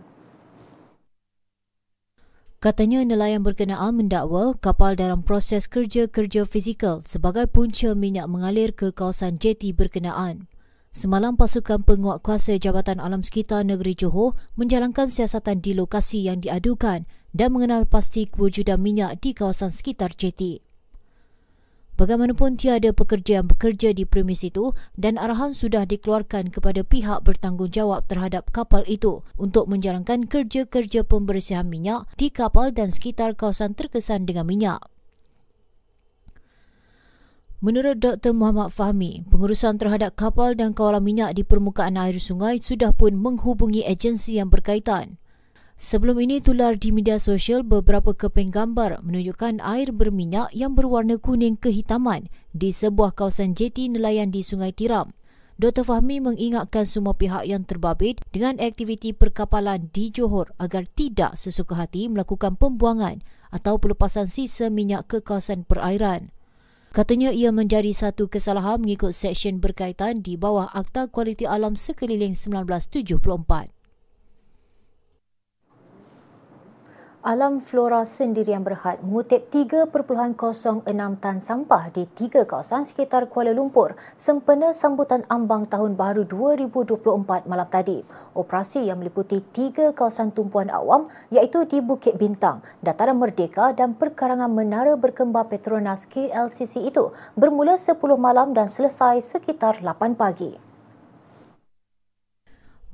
Katanya 2.59 3.07
nelayan 3.07 3.47
berkenaan 3.47 3.95
mendakwa 3.95 4.59
kapal 4.59 4.99
dalam 4.99 5.23
proses 5.23 5.71
kerja-kerja 5.71 6.43
fizikal 6.51 7.07
sebagai 7.07 7.47
punca 7.47 7.95
minyak 7.95 8.27
mengalir 8.27 8.75
ke 8.75 8.91
kawasan 8.91 9.39
jeti 9.39 9.71
berkenaan. 9.71 10.51
Semalam 10.97 11.37
pasukan 11.37 11.85
penguat 11.85 12.25
kuasa 12.25 12.57
Jabatan 12.57 13.05
Alam 13.05 13.21
Sekitar 13.21 13.69
Negeri 13.69 13.93
Johor 13.93 14.33
menjalankan 14.57 15.13
siasatan 15.13 15.61
di 15.61 15.77
lokasi 15.77 16.25
yang 16.25 16.41
diadukan 16.41 17.05
dan 17.37 17.49
mengenal 17.53 17.85
pasti 17.85 18.25
kewujudan 18.25 18.81
minyak 18.81 19.21
di 19.21 19.37
kawasan 19.37 19.69
sekitar 19.69 20.17
jeti. 20.17 20.65
Bagaimanapun 22.01 22.57
tiada 22.57 22.97
pekerja 22.97 23.45
yang 23.45 23.49
bekerja 23.53 23.93
di 23.93 24.09
premis 24.09 24.41
itu 24.41 24.73
dan 24.97 25.21
arahan 25.21 25.53
sudah 25.53 25.85
dikeluarkan 25.85 26.49
kepada 26.49 26.81
pihak 26.81 27.21
bertanggungjawab 27.29 28.09
terhadap 28.09 28.49
kapal 28.49 28.81
itu 28.89 29.21
untuk 29.37 29.69
menjalankan 29.69 30.25
kerja-kerja 30.25 31.05
pembersihan 31.05 31.69
minyak 31.69 32.09
di 32.17 32.33
kapal 32.33 32.73
dan 32.73 32.89
sekitar 32.89 33.37
kawasan 33.37 33.77
terkesan 33.77 34.25
dengan 34.25 34.49
minyak. 34.49 34.81
Menurut 37.65 38.05
Dr. 38.05 38.37
Muhammad 38.37 38.69
Fahmi, 38.69 39.25
pengurusan 39.33 39.81
terhadap 39.81 40.13
kapal 40.13 40.53
dan 40.53 40.77
kawalan 40.77 41.01
minyak 41.01 41.33
di 41.33 41.41
permukaan 41.41 41.97
air 41.97 42.21
sungai 42.21 42.61
sudah 42.61 42.93
pun 42.93 43.17
menghubungi 43.17 43.81
agensi 43.81 44.37
yang 44.37 44.53
berkaitan. 44.53 45.17
Sebelum 45.81 46.21
ini 46.21 46.45
tular 46.45 46.77
di 46.77 46.93
media 46.93 47.17
sosial 47.17 47.65
beberapa 47.65 48.13
keping 48.13 48.53
gambar 48.53 49.01
menunjukkan 49.01 49.65
air 49.65 49.89
berminyak 49.89 50.53
yang 50.53 50.77
berwarna 50.77 51.17
kuning 51.17 51.57
kehitaman 51.57 52.29
di 52.53 52.77
sebuah 52.77 53.17
kawasan 53.17 53.57
jeti 53.57 53.89
nelayan 53.89 54.29
di 54.29 54.45
Sungai 54.45 54.77
Tiram. 54.77 55.17
Dr. 55.57 55.89
Fahmi 55.89 56.21
mengingatkan 56.21 56.85
semua 56.85 57.17
pihak 57.17 57.49
yang 57.49 57.65
terbabit 57.65 58.21
dengan 58.37 58.61
aktiviti 58.61 59.17
perkapalan 59.17 59.89
di 59.97 60.13
Johor 60.13 60.53
agar 60.61 60.85
tidak 60.85 61.41
sesuka 61.41 61.73
hati 61.73 62.13
melakukan 62.13 62.61
pembuangan 62.61 63.25
atau 63.49 63.81
pelepasan 63.81 64.29
sisa 64.29 64.69
minyak 64.69 65.09
ke 65.09 65.25
kawasan 65.25 65.65
perairan. 65.65 66.36
Katanya 66.97 67.29
ia 67.29 67.53
menjadi 67.53 67.93
satu 67.93 68.25
kesalahan 68.25 68.81
mengikut 68.81 69.13
seksyen 69.13 69.61
berkaitan 69.61 70.25
di 70.25 70.41
bawah 70.41 70.73
Akta 70.73 71.13
Kualiti 71.13 71.45
Alam 71.45 71.77
Sekeliling 71.77 72.33
1974. 72.33 73.76
Alam 77.27 77.59
Flora 77.59 78.07
Sendirian 78.07 78.63
Berhad 78.63 79.03
mengutip 79.03 79.51
3.06 79.51 79.91
tan 81.19 81.43
sampah 81.43 81.91
di 81.91 82.07
tiga 82.15 82.47
kawasan 82.47 82.87
sekitar 82.87 83.27
Kuala 83.27 83.51
Lumpur 83.51 83.99
sempena 84.15 84.71
sambutan 84.71 85.27
ambang 85.27 85.67
tahun 85.67 85.99
baru 85.99 86.23
2024 86.23 87.51
malam 87.51 87.67
tadi. 87.67 88.07
Operasi 88.31 88.87
yang 88.87 89.03
meliputi 89.03 89.43
tiga 89.51 89.91
kawasan 89.91 90.31
tumpuan 90.31 90.71
awam 90.71 91.11
iaitu 91.35 91.67
di 91.67 91.83
Bukit 91.83 92.15
Bintang, 92.15 92.63
Dataran 92.79 93.19
Merdeka 93.19 93.75
dan 93.75 93.99
perkarangan 93.99 94.47
Menara 94.47 94.95
Berkembar 94.95 95.51
Petronas 95.51 96.07
KLCC 96.07 96.87
itu 96.87 97.11
bermula 97.35 97.75
10 97.75 97.99
malam 98.15 98.55
dan 98.55 98.71
selesai 98.71 99.19
sekitar 99.19 99.83
8 99.83 100.15
pagi. 100.15 100.66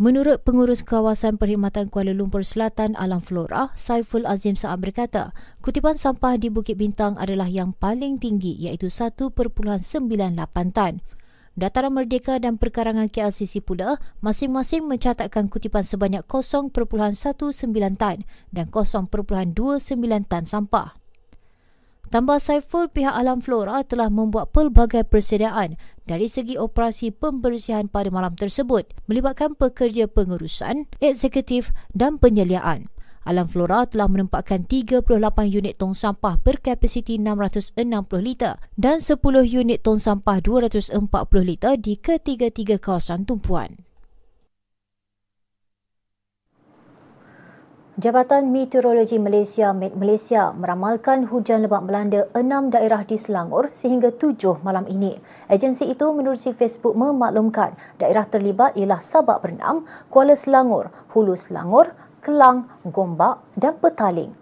Menurut 0.03 0.43
pengurus 0.43 0.83
kawasan 0.83 1.39
perkhidmatan 1.39 1.87
Kuala 1.87 2.11
Lumpur 2.11 2.43
Selatan 2.43 2.99
Alam 2.99 3.23
Flora, 3.23 3.71
Saiful 3.79 4.27
Azim 4.27 4.59
Saab 4.59 4.83
berkata, 4.83 5.31
kutipan 5.63 5.95
sampah 5.95 6.35
di 6.35 6.51
Bukit 6.51 6.75
Bintang 6.75 7.15
adalah 7.23 7.47
yang 7.47 7.71
paling 7.71 8.19
tinggi 8.19 8.51
iaitu 8.67 8.91
1.98 8.91 9.31
tan. 10.75 11.07
Dataran 11.55 11.95
Merdeka 11.95 12.43
dan 12.43 12.59
Perkarangan 12.59 13.15
KLCC 13.15 13.63
pula 13.63 14.03
masing-masing 14.19 14.91
mencatatkan 14.91 15.47
kutipan 15.47 15.87
sebanyak 15.87 16.27
0.19 16.27 16.75
tan 17.95 18.27
dan 18.51 18.67
0.29 18.75 19.07
tan 20.27 20.43
sampah. 20.43 20.99
Tambah 22.11 22.43
Saiful, 22.43 22.91
pihak 22.91 23.15
Alam 23.15 23.39
Flora 23.39 23.87
telah 23.87 24.11
membuat 24.11 24.51
pelbagai 24.51 25.07
persediaan 25.07 25.79
dari 26.09 26.27
segi 26.27 26.59
operasi 26.59 27.15
pembersihan 27.15 27.87
pada 27.87 28.11
malam 28.11 28.35
tersebut 28.35 28.89
melibatkan 29.07 29.55
pekerja 29.55 30.11
pengurusan, 30.11 30.91
eksekutif 30.99 31.71
dan 31.95 32.19
penyeliaan. 32.19 32.91
Alam 33.23 33.47
Flora 33.47 33.87
telah 33.87 34.11
menempatkan 34.11 34.67
38 34.67 35.07
unit 35.47 35.79
tong 35.79 35.95
sampah 35.95 36.43
berkapasiti 36.43 37.23
660 37.23 37.79
liter 38.19 38.59
dan 38.75 38.99
10 38.99 39.23
unit 39.47 39.79
tong 39.79 40.03
sampah 40.03 40.43
240 40.43 40.99
liter 41.47 41.79
di 41.79 41.95
ketiga-tiga 41.95 42.83
kawasan 42.83 43.23
tumpuan. 43.23 43.92
Jabatan 48.03 48.51
Meteorologi 48.51 49.15
Malaysia 49.15 49.71
Met 49.71 49.95
Malaysia 49.95 50.51
meramalkan 50.51 51.31
hujan 51.31 51.63
lebat 51.63 51.87
melanda 51.87 52.27
enam 52.35 52.67
daerah 52.67 53.07
di 53.07 53.15
Selangor 53.15 53.71
sehingga 53.71 54.11
tujuh 54.11 54.59
malam 54.67 54.91
ini. 54.91 55.23
Agensi 55.47 55.87
itu 55.87 56.11
menerusi 56.11 56.51
Facebook 56.51 56.99
memaklumkan 56.99 57.79
daerah 58.03 58.27
terlibat 58.27 58.75
ialah 58.75 58.99
Sabak 58.99 59.47
Bernam, 59.47 59.87
Kuala 60.11 60.35
Selangor, 60.35 60.91
Hulu 61.15 61.39
Selangor, 61.39 61.95
Kelang, 62.19 62.67
Gombak 62.83 63.39
dan 63.55 63.79
Petaling. 63.79 64.42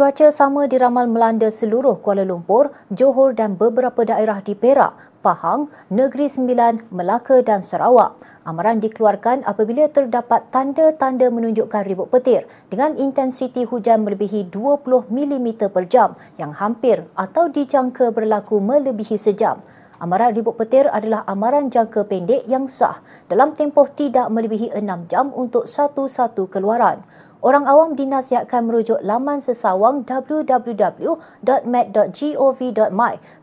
Cuaca 0.00 0.32
sama 0.32 0.64
diramal 0.64 1.04
melanda 1.04 1.52
seluruh 1.52 2.00
Kuala 2.00 2.24
Lumpur, 2.24 2.72
Johor 2.88 3.36
dan 3.36 3.60
beberapa 3.60 4.00
daerah 4.00 4.40
di 4.40 4.56
Perak, 4.56 4.96
Pahang, 5.20 5.68
Negeri 5.92 6.24
Sembilan, 6.24 6.88
Melaka 6.88 7.44
dan 7.44 7.60
Sarawak. 7.60 8.16
Amaran 8.48 8.80
dikeluarkan 8.80 9.44
apabila 9.44 9.92
terdapat 9.92 10.48
tanda-tanda 10.48 11.28
menunjukkan 11.28 11.84
ribut 11.84 12.08
petir 12.08 12.48
dengan 12.72 12.96
intensiti 12.96 13.68
hujan 13.68 14.00
melebihi 14.08 14.48
20 14.48 15.12
mm 15.12 15.68
per 15.68 15.84
jam 15.84 16.16
yang 16.40 16.56
hampir 16.56 17.04
atau 17.12 17.52
dijangka 17.52 18.08
berlaku 18.08 18.56
melebihi 18.56 19.20
sejam. 19.20 19.60
Amaran 20.00 20.32
ribut 20.32 20.56
petir 20.56 20.88
adalah 20.88 21.28
amaran 21.28 21.68
jangka 21.68 22.08
pendek 22.08 22.48
yang 22.48 22.64
sah 22.64 23.04
dalam 23.28 23.52
tempoh 23.52 23.84
tidak 23.92 24.32
melebihi 24.32 24.72
6 24.72 25.12
jam 25.12 25.28
untuk 25.36 25.68
satu-satu 25.68 26.48
keluaran. 26.48 27.04
Orang 27.40 27.64
awam 27.64 27.96
dinasihatkan 27.96 28.68
merujuk 28.68 29.00
laman 29.00 29.40
sesawang 29.40 30.04
www.met.gov.my, 30.04 31.14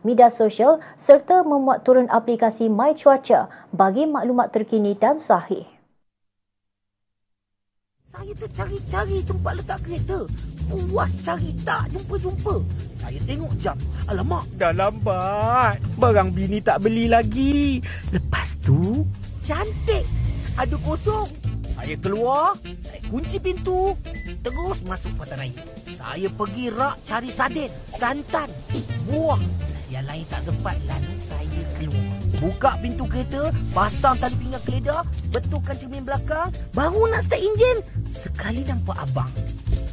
media 0.06 0.30
sosial 0.30 0.78
serta 0.94 1.42
memuat 1.42 1.82
turun 1.82 2.06
aplikasi 2.06 2.70
My 2.70 2.94
Cuaca 2.94 3.50
bagi 3.74 4.06
maklumat 4.06 4.54
terkini 4.54 4.94
dan 4.94 5.18
sahih. 5.18 5.66
Saya 8.06 8.30
tercari-cari 8.38 9.18
tempat 9.26 9.52
letak 9.58 9.82
kereta. 9.82 10.30
Puas 10.70 11.18
cari 11.26 11.50
tak 11.66 11.90
jumpa-jumpa. 11.90 12.54
Saya 13.02 13.18
tengok 13.26 13.52
jam. 13.58 13.74
Alamak, 14.06 14.46
dah 14.54 14.70
lambat. 14.78 15.82
Barang 15.98 16.30
bini 16.30 16.62
tak 16.62 16.86
beli 16.86 17.10
lagi. 17.10 17.82
Lepas 18.14 18.62
tu, 18.62 19.02
cantik. 19.42 20.06
Ada 20.54 20.78
kosong. 20.86 21.57
Saya 21.78 21.94
keluar, 22.02 22.58
saya 22.82 23.00
kunci 23.06 23.38
pintu. 23.38 23.94
Terus 24.42 24.82
masuk 24.82 25.14
pasar 25.14 25.38
raya. 25.38 25.62
Saya 25.94 26.26
pergi 26.26 26.74
rak 26.74 26.98
cari 27.06 27.30
sarden, 27.30 27.70
santan, 27.86 28.50
buah. 29.06 29.38
Yang 29.86 30.04
lain 30.10 30.24
tak 30.26 30.42
sempat 30.42 30.76
lalu 30.90 31.14
saya 31.22 31.60
keluar. 31.78 32.06
Buka 32.42 32.70
pintu 32.82 33.06
kereta, 33.06 33.54
pasang 33.70 34.18
tali 34.18 34.34
pinggang 34.42 34.64
keledar, 34.66 35.02
betulkan 35.30 35.78
cermin 35.78 36.02
belakang, 36.02 36.50
baru 36.74 37.08
nak 37.14 37.22
start 37.24 37.46
enjin. 37.46 37.78
Sekali 38.10 38.66
nampak 38.66 38.98
abang. 38.98 39.30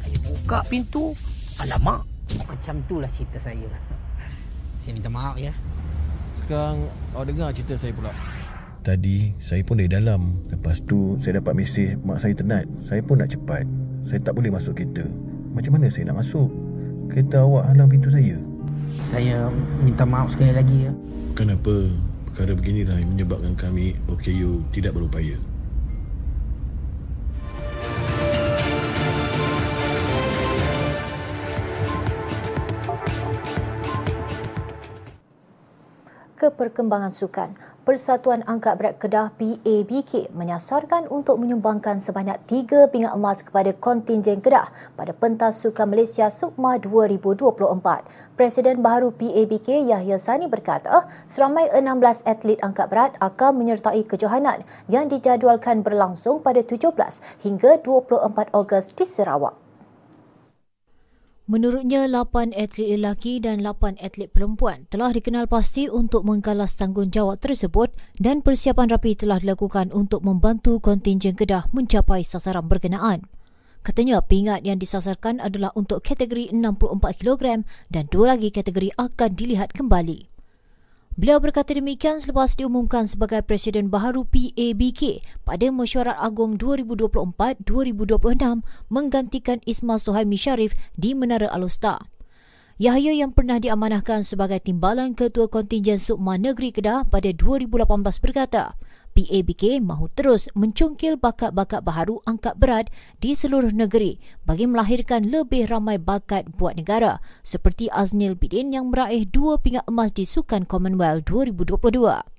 Saya 0.02 0.18
buka 0.26 0.66
pintu, 0.66 1.14
alamak. 1.62 2.02
Macam 2.50 2.82
itulah 2.82 3.08
cerita 3.08 3.38
saya. 3.38 3.70
Saya 4.82 4.92
minta 4.98 5.08
maaf 5.08 5.38
ya. 5.38 5.54
Sekarang 6.42 6.90
awak 7.14 7.24
dengar 7.30 7.48
cerita 7.54 7.78
saya 7.78 7.94
pula. 7.94 8.12
Tadi 8.86 9.34
saya 9.42 9.66
pun 9.66 9.82
dari 9.82 9.90
dalam. 9.90 10.46
Lepas 10.46 10.78
tu 10.86 11.18
saya 11.18 11.42
dapat 11.42 11.58
mesej 11.58 11.98
mak 12.06 12.22
saya 12.22 12.38
tenat. 12.38 12.70
Saya 12.78 13.02
pun 13.02 13.18
nak 13.18 13.34
cepat. 13.34 13.66
Saya 14.06 14.22
tak 14.22 14.38
boleh 14.38 14.54
masuk 14.54 14.78
kereta. 14.78 15.02
Macam 15.50 15.74
mana 15.74 15.90
saya 15.90 16.14
nak 16.14 16.22
masuk? 16.22 16.46
Kereta 17.10 17.42
awak 17.42 17.66
halang 17.66 17.90
pintu 17.90 18.14
saya. 18.14 18.38
Saya 18.94 19.50
minta 19.82 20.06
maaf 20.06 20.30
sekali 20.30 20.54
lagi 20.54 20.86
ya. 20.86 20.94
Kenapa 21.34 21.90
perkara 22.30 22.54
beginilah 22.54 22.94
yang 23.02 23.10
menyebabkan 23.18 23.58
kami 23.58 23.98
OKU 24.06 24.62
tidak 24.70 24.94
berupaya? 24.94 25.34
ke 36.36 36.52
perkembangan 36.52 37.10
sukan. 37.10 37.56
Persatuan 37.86 38.42
Angkat 38.50 38.82
Berat 38.82 38.98
Kedah 38.98 39.30
PABK 39.38 40.34
menyasarkan 40.34 41.06
untuk 41.06 41.38
menyumbangkan 41.38 42.02
sebanyak 42.02 42.34
tiga 42.50 42.90
pingat 42.90 43.14
emas 43.14 43.46
kepada 43.46 43.70
kontingen 43.78 44.42
Kedah 44.42 44.74
pada 44.98 45.14
pentas 45.14 45.62
sukan 45.62 45.94
Malaysia 45.94 46.26
Sukma 46.26 46.82
2024. 46.82 47.54
Presiden 48.34 48.82
baharu 48.82 49.14
PABK 49.14 49.86
Yahya 49.86 50.18
Sani 50.18 50.50
berkata, 50.50 51.06
seramai 51.30 51.70
16 51.70 52.26
atlet 52.26 52.58
angkat 52.58 52.90
berat 52.90 53.14
akan 53.22 53.54
menyertai 53.54 54.02
kejohanan 54.02 54.66
yang 54.90 55.06
dijadualkan 55.06 55.86
berlangsung 55.86 56.42
pada 56.42 56.66
17 56.66 56.90
hingga 57.46 57.78
24 57.86 58.50
Ogos 58.50 58.98
di 58.98 59.06
Sarawak. 59.06 59.65
Menurutnya, 61.46 62.10
8 62.10 62.50
atlet 62.58 62.98
lelaki 62.98 63.38
dan 63.38 63.62
8 63.62 64.02
atlet 64.02 64.26
perempuan 64.26 64.90
telah 64.90 65.14
dikenal 65.14 65.46
pasti 65.46 65.86
untuk 65.86 66.26
menggalas 66.26 66.74
tanggungjawab 66.74 67.38
tersebut 67.38 67.94
dan 68.18 68.42
persiapan 68.42 68.90
rapi 68.90 69.14
telah 69.14 69.38
dilakukan 69.38 69.94
untuk 69.94 70.26
membantu 70.26 70.82
kontingen 70.82 71.38
Kedah 71.38 71.70
mencapai 71.70 72.26
sasaran 72.26 72.66
berkenaan. 72.66 73.30
Katanya 73.86 74.18
pingat 74.26 74.66
yang 74.66 74.82
disasarkan 74.82 75.38
adalah 75.38 75.70
untuk 75.78 76.02
kategori 76.02 76.50
64 76.50 77.22
kg 77.22 77.62
dan 77.94 78.10
dua 78.10 78.34
lagi 78.34 78.50
kategori 78.50 78.90
akan 78.98 79.30
dilihat 79.38 79.70
kembali. 79.70 80.35
Beliau 81.16 81.40
berkata 81.40 81.72
demikian 81.72 82.20
selepas 82.20 82.52
diumumkan 82.60 83.08
sebagai 83.08 83.40
Presiden 83.40 83.88
baharu 83.88 84.28
PABK 84.28 85.24
pada 85.48 85.72
Mesyuarat 85.72 86.20
Agung 86.20 86.60
2024-2026 86.60 88.60
menggantikan 88.92 89.64
Ismail 89.64 89.96
Suhaimi 89.96 90.36
Sharif 90.36 90.76
di 90.92 91.16
Menara 91.16 91.48
Alusta. 91.48 92.04
Yahya 92.76 93.16
yang 93.16 93.32
pernah 93.32 93.56
diamanahkan 93.56 94.28
sebagai 94.28 94.60
Timbalan 94.60 95.16
Ketua 95.16 95.48
Kontingen 95.48 95.96
Sukma 95.96 96.36
Negeri 96.36 96.68
Kedah 96.68 97.08
pada 97.08 97.32
2018 97.32 97.80
berkata, 98.20 98.76
PABK 99.16 99.80
mahu 99.80 100.12
terus 100.12 100.52
mencungkil 100.52 101.16
bakat-bakat 101.16 101.80
baharu 101.80 102.20
angkat 102.28 102.52
berat 102.60 102.92
di 103.16 103.32
seluruh 103.32 103.72
negeri 103.72 104.20
bagi 104.44 104.68
melahirkan 104.68 105.32
lebih 105.32 105.72
ramai 105.72 105.96
bakat 105.96 106.44
buat 106.60 106.76
negara 106.76 107.24
seperti 107.40 107.88
Aznil 107.88 108.36
Bidin 108.36 108.76
yang 108.76 108.92
meraih 108.92 109.24
dua 109.24 109.56
pingat 109.56 109.88
emas 109.88 110.12
di 110.12 110.28
Sukan 110.28 110.68
Commonwealth 110.68 111.24
2022. 111.32 112.36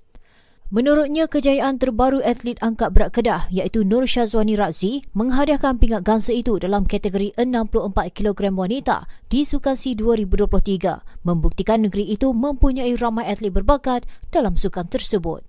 Menurutnya, 0.68 1.32
kejayaan 1.32 1.80
terbaru 1.80 2.20
atlet 2.20 2.60
angkat 2.60 2.92
berat 2.92 3.16
Kedah 3.16 3.48
iaitu 3.48 3.88
Nur 3.88 4.04
Syazwani 4.04 4.60
Razi 4.60 5.00
menghadiahkan 5.16 5.80
pingat 5.80 6.04
gangsa 6.04 6.36
itu 6.36 6.60
dalam 6.60 6.84
kategori 6.84 7.32
64 7.40 7.96
kg 8.12 8.52
wanita 8.52 9.08
di 9.32 9.48
Sukan 9.48 9.80
C 9.80 9.96
2023 9.96 11.24
membuktikan 11.24 11.88
negeri 11.88 12.12
itu 12.12 12.36
mempunyai 12.36 12.92
ramai 13.00 13.32
atlet 13.32 13.56
berbakat 13.56 14.04
dalam 14.28 14.60
sukan 14.60 14.92
tersebut. 14.92 15.47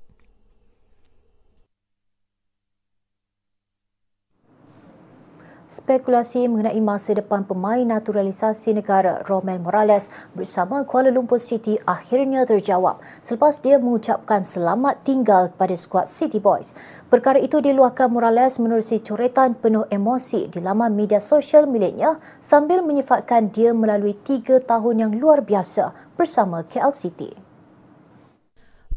Spekulasi 5.69 6.49
mengenai 6.49 6.81
masa 6.81 7.13
depan 7.13 7.45
pemain 7.45 7.85
naturalisasi 7.85 8.73
negara 8.73 9.21
Romel 9.29 9.61
Morales 9.61 10.09
bersama 10.33 10.81
Kuala 10.89 11.13
Lumpur 11.13 11.37
City 11.37 11.77
akhirnya 11.85 12.49
terjawab 12.49 13.05
selepas 13.21 13.61
dia 13.61 13.77
mengucapkan 13.77 14.49
selamat 14.49 15.05
tinggal 15.05 15.53
kepada 15.53 15.77
skuad 15.77 16.09
City 16.09 16.41
Boys. 16.41 16.73
Perkara 17.13 17.37
itu 17.37 17.61
diluahkan 17.61 18.09
Morales 18.09 18.57
menerusi 18.57 18.97
coretan 19.05 19.61
penuh 19.61 19.85
emosi 19.93 20.49
di 20.49 20.57
laman 20.65 20.97
media 20.97 21.21
sosial 21.21 21.69
miliknya 21.69 22.17
sambil 22.41 22.81
menyifatkan 22.81 23.53
dia 23.53 23.77
melalui 23.77 24.17
tiga 24.25 24.65
tahun 24.65 25.05
yang 25.05 25.13
luar 25.21 25.45
biasa 25.45 25.93
bersama 26.17 26.65
KL 26.65 26.97
City. 26.97 27.48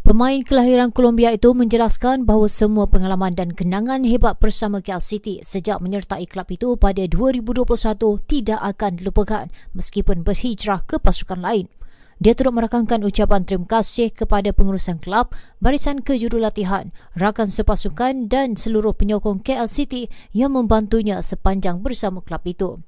Pemain 0.02 0.42
kelahiran 0.42 0.90
Colombia 0.90 1.30
itu 1.30 1.54
menjelaskan 1.54 2.26
bahawa 2.26 2.50
semua 2.50 2.90
pengalaman 2.90 3.38
dan 3.38 3.54
kenangan 3.54 4.02
hebat 4.02 4.42
bersama 4.42 4.82
KL 4.82 4.98
City 4.98 5.46
sejak 5.46 5.78
menyertai 5.78 6.26
klub 6.26 6.50
itu 6.50 6.74
pada 6.74 7.06
2021 7.06 7.70
tidak 8.26 8.60
akan 8.66 8.92
dilupakan 8.98 9.46
meskipun 9.78 10.26
berhijrah 10.26 10.82
ke 10.90 10.98
pasukan 10.98 11.38
lain. 11.38 11.70
Dia 12.18 12.34
turut 12.34 12.50
merakamkan 12.50 13.06
ucapan 13.06 13.46
terima 13.46 13.70
kasih 13.70 14.10
kepada 14.10 14.50
pengurusan 14.50 14.98
kelab, 14.98 15.38
barisan 15.62 16.02
kejurulatihan, 16.02 16.90
rakan 17.14 17.50
sepasukan 17.54 18.26
dan 18.26 18.58
seluruh 18.58 18.98
penyokong 18.98 19.46
KL 19.46 19.70
City 19.70 20.10
yang 20.34 20.58
membantunya 20.58 21.22
sepanjang 21.22 21.86
bersama 21.86 22.26
kelab 22.26 22.42
itu. 22.50 22.82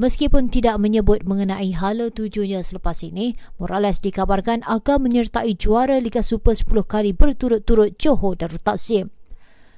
Meskipun 0.00 0.48
tidak 0.48 0.80
menyebut 0.80 1.28
mengenai 1.28 1.76
hala 1.76 2.08
tujuannya 2.08 2.64
selepas 2.64 3.04
ini, 3.04 3.36
Morales 3.60 4.00
dikabarkan 4.00 4.64
akan 4.64 5.04
menyertai 5.04 5.52
juara 5.60 6.00
Liga 6.00 6.24
Super 6.24 6.56
10 6.56 6.72
kali 6.88 7.12
berturut-turut 7.12 8.00
Johor 8.00 8.32
Darul 8.32 8.64
Taksim. 8.64 9.12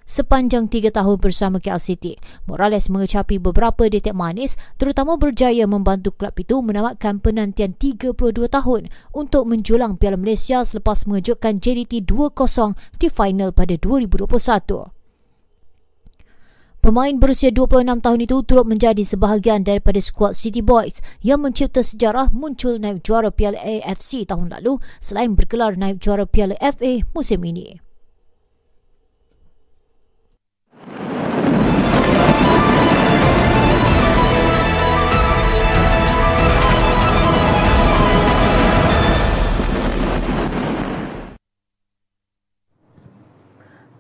Sepanjang 0.07 0.71
tiga 0.71 0.95
tahun 0.95 1.19
bersama 1.19 1.59
KL 1.59 1.83
City, 1.83 2.23
Morales 2.47 2.87
mengecapi 2.87 3.43
beberapa 3.43 3.91
detik 3.91 4.15
manis 4.15 4.55
terutama 4.79 5.19
berjaya 5.19 5.67
membantu 5.67 6.15
klub 6.15 6.39
itu 6.39 6.63
menamatkan 6.63 7.19
penantian 7.19 7.75
32 7.75 8.15
tahun 8.47 8.95
untuk 9.11 9.43
menjulang 9.51 9.99
Piala 9.99 10.15
Malaysia 10.15 10.63
selepas 10.63 11.03
mengejutkan 11.03 11.59
JDT 11.59 12.07
2-0 12.07 12.79
di 13.03 13.11
final 13.11 13.51
pada 13.51 13.75
2021. 13.75 15.02
Pemain 16.83 17.15
berusia 17.15 17.55
26 17.55 18.03
tahun 18.03 18.27
itu 18.27 18.43
turut 18.43 18.67
menjadi 18.67 19.07
sebahagian 19.07 19.63
daripada 19.63 20.03
skuad 20.03 20.35
City 20.35 20.67
Boys 20.67 20.99
yang 21.23 21.39
mencipta 21.39 21.79
sejarah 21.79 22.35
muncul 22.35 22.75
naib 22.83 23.07
juara 23.07 23.31
Piala 23.31 23.55
AFC 23.55 24.27
tahun 24.27 24.51
lalu 24.51 24.83
selain 24.99 25.39
bergelar 25.39 25.79
naib 25.79 26.03
juara 26.03 26.27
Piala 26.27 26.59
FA 26.59 27.07
musim 27.15 27.39
ini. 27.47 27.79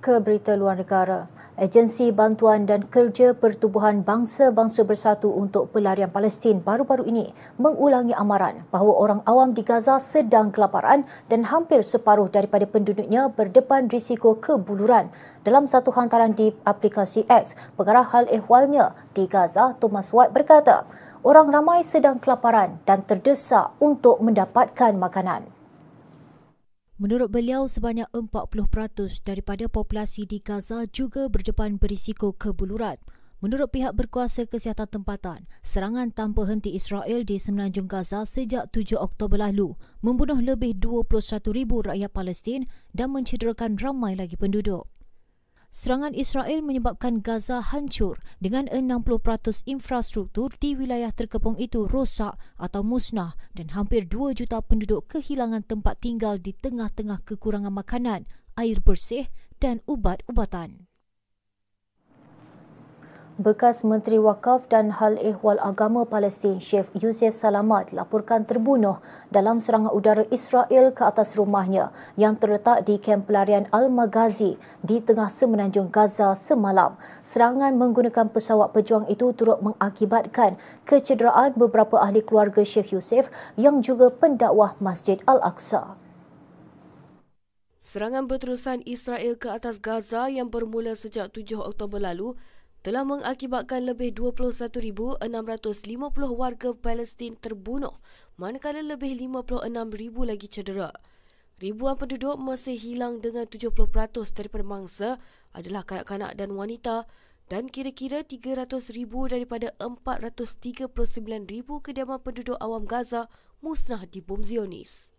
Ke 0.02 0.18
berita 0.18 0.58
luar 0.58 0.82
negara. 0.82 1.41
Agensi 1.52 2.08
Bantuan 2.16 2.64
dan 2.64 2.88
Kerja 2.88 3.36
Pertubuhan 3.36 4.00
Bangsa-Bangsa 4.00 4.88
Bersatu 4.88 5.28
untuk 5.36 5.68
Pelarian 5.68 6.08
Palestin 6.08 6.64
baru-baru 6.64 7.04
ini 7.04 7.28
mengulangi 7.60 8.16
amaran 8.16 8.64
bahawa 8.72 8.96
orang 8.96 9.20
awam 9.28 9.52
di 9.52 9.60
Gaza 9.60 10.00
sedang 10.00 10.48
kelaparan 10.48 11.04
dan 11.28 11.44
hampir 11.44 11.84
separuh 11.84 12.32
daripada 12.32 12.64
penduduknya 12.64 13.28
berdepan 13.28 13.92
risiko 13.92 14.32
kebuluran. 14.40 15.12
Dalam 15.44 15.68
satu 15.68 15.92
hantaran 15.92 16.32
di 16.32 16.56
aplikasi 16.64 17.28
X, 17.28 17.52
pengarah 17.76 18.08
hal 18.08 18.32
ehwalnya 18.32 18.96
di 19.12 19.28
Gaza, 19.28 19.76
Thomas 19.76 20.08
White 20.08 20.32
berkata, 20.32 20.88
orang 21.20 21.52
ramai 21.52 21.84
sedang 21.84 22.16
kelaparan 22.16 22.80
dan 22.88 23.04
terdesak 23.04 23.76
untuk 23.76 24.24
mendapatkan 24.24 24.96
makanan. 24.96 25.61
Menurut 27.02 27.34
beliau, 27.34 27.66
sebanyak 27.66 28.06
40% 28.14 29.26
daripada 29.26 29.66
populasi 29.66 30.22
di 30.22 30.38
Gaza 30.38 30.86
juga 30.86 31.26
berdepan 31.26 31.74
berisiko 31.74 32.30
kebuluran. 32.30 32.94
Menurut 33.42 33.74
pihak 33.74 33.98
berkuasa 33.98 34.46
kesihatan 34.46 34.86
tempatan, 34.86 35.50
serangan 35.66 36.14
tanpa 36.14 36.46
henti 36.46 36.78
Israel 36.78 37.26
di 37.26 37.42
semenanjung 37.42 37.90
Gaza 37.90 38.22
sejak 38.22 38.70
7 38.70 38.94
Oktober 39.02 39.34
lalu 39.34 39.74
membunuh 39.98 40.38
lebih 40.38 40.78
21,000 40.78 41.42
rakyat 41.90 42.10
Palestin 42.14 42.70
dan 42.94 43.10
mencederakan 43.10 43.82
ramai 43.82 44.14
lagi 44.14 44.38
penduduk. 44.38 44.86
Serangan 45.72 46.12
Israel 46.12 46.60
menyebabkan 46.60 47.24
Gaza 47.24 47.64
hancur 47.64 48.20
dengan 48.44 48.68
60% 48.68 49.64
infrastruktur 49.64 50.52
di 50.60 50.76
wilayah 50.76 51.08
terkepung 51.16 51.56
itu 51.56 51.88
rosak 51.88 52.36
atau 52.60 52.84
musnah 52.84 53.32
dan 53.56 53.72
hampir 53.72 54.04
2 54.04 54.36
juta 54.36 54.60
penduduk 54.60 55.08
kehilangan 55.08 55.64
tempat 55.64 55.96
tinggal 56.04 56.36
di 56.36 56.52
tengah-tengah 56.52 57.24
kekurangan 57.24 57.72
makanan, 57.72 58.28
air 58.60 58.84
bersih 58.84 59.32
dan 59.64 59.80
ubat-ubatan. 59.88 60.91
Bekas 63.40 63.80
Menteri 63.80 64.20
Wakaf 64.20 64.68
dan 64.68 64.92
Hal 65.00 65.16
Ehwal 65.16 65.56
Agama 65.56 66.04
Palestin 66.04 66.60
Syekh 66.60 66.92
Yusuf 66.92 67.32
Salamat 67.32 67.88
laporkan 67.88 68.44
terbunuh 68.44 69.00
dalam 69.32 69.56
serangan 69.56 69.88
udara 69.88 70.28
Israel 70.28 70.92
ke 70.92 71.00
atas 71.00 71.32
rumahnya 71.40 71.96
yang 72.20 72.36
terletak 72.36 72.84
di 72.84 73.00
kamp 73.00 73.24
pelarian 73.24 73.64
Al-Maghazi 73.72 74.60
di 74.84 75.00
tengah 75.00 75.32
semenanjung 75.32 75.88
Gaza 75.88 76.36
semalam. 76.36 77.00
Serangan 77.24 77.72
menggunakan 77.72 78.28
pesawat 78.28 78.76
pejuang 78.76 79.08
itu 79.08 79.32
turut 79.32 79.64
mengakibatkan 79.64 80.60
kecederaan 80.84 81.56
beberapa 81.56 82.04
ahli 82.04 82.20
keluarga 82.20 82.60
Syekh 82.60 82.92
Yusuf 82.92 83.32
yang 83.56 83.80
juga 83.80 84.12
pendakwah 84.12 84.76
Masjid 84.76 85.16
Al-Aqsa. 85.24 85.96
Serangan 87.80 88.28
berterusan 88.28 88.84
Israel 88.84 89.40
ke 89.40 89.48
atas 89.48 89.80
Gaza 89.80 90.28
yang 90.28 90.52
bermula 90.52 90.92
sejak 90.92 91.32
7 91.32 91.60
Oktober 91.60 91.96
lalu 91.96 92.36
telah 92.82 93.06
mengakibatkan 93.06 93.86
lebih 93.86 94.10
21,650 94.18 95.22
warga 96.34 96.74
Palestin 96.74 97.38
terbunuh 97.38 98.02
manakala 98.34 98.82
lebih 98.82 99.14
56,000 99.14 99.70
lagi 100.26 100.50
cedera. 100.50 100.90
Ribuan 101.62 101.94
penduduk 101.94 102.42
masih 102.42 102.74
hilang 102.74 103.22
dengan 103.22 103.46
70% 103.46 103.70
daripada 104.34 104.66
mangsa 104.66 105.22
adalah 105.54 105.86
kanak-kanak 105.86 106.34
dan 106.34 106.58
wanita 106.58 107.06
dan 107.46 107.70
kira-kira 107.70 108.26
300,000 108.26 109.30
daripada 109.30 109.70
439,000 109.78 111.86
kediaman 111.86 112.18
penduduk 112.18 112.58
awam 112.58 112.82
Gaza 112.82 113.30
musnah 113.62 114.10
di 114.10 114.18
bom 114.18 114.42
Zionis. 114.42 115.14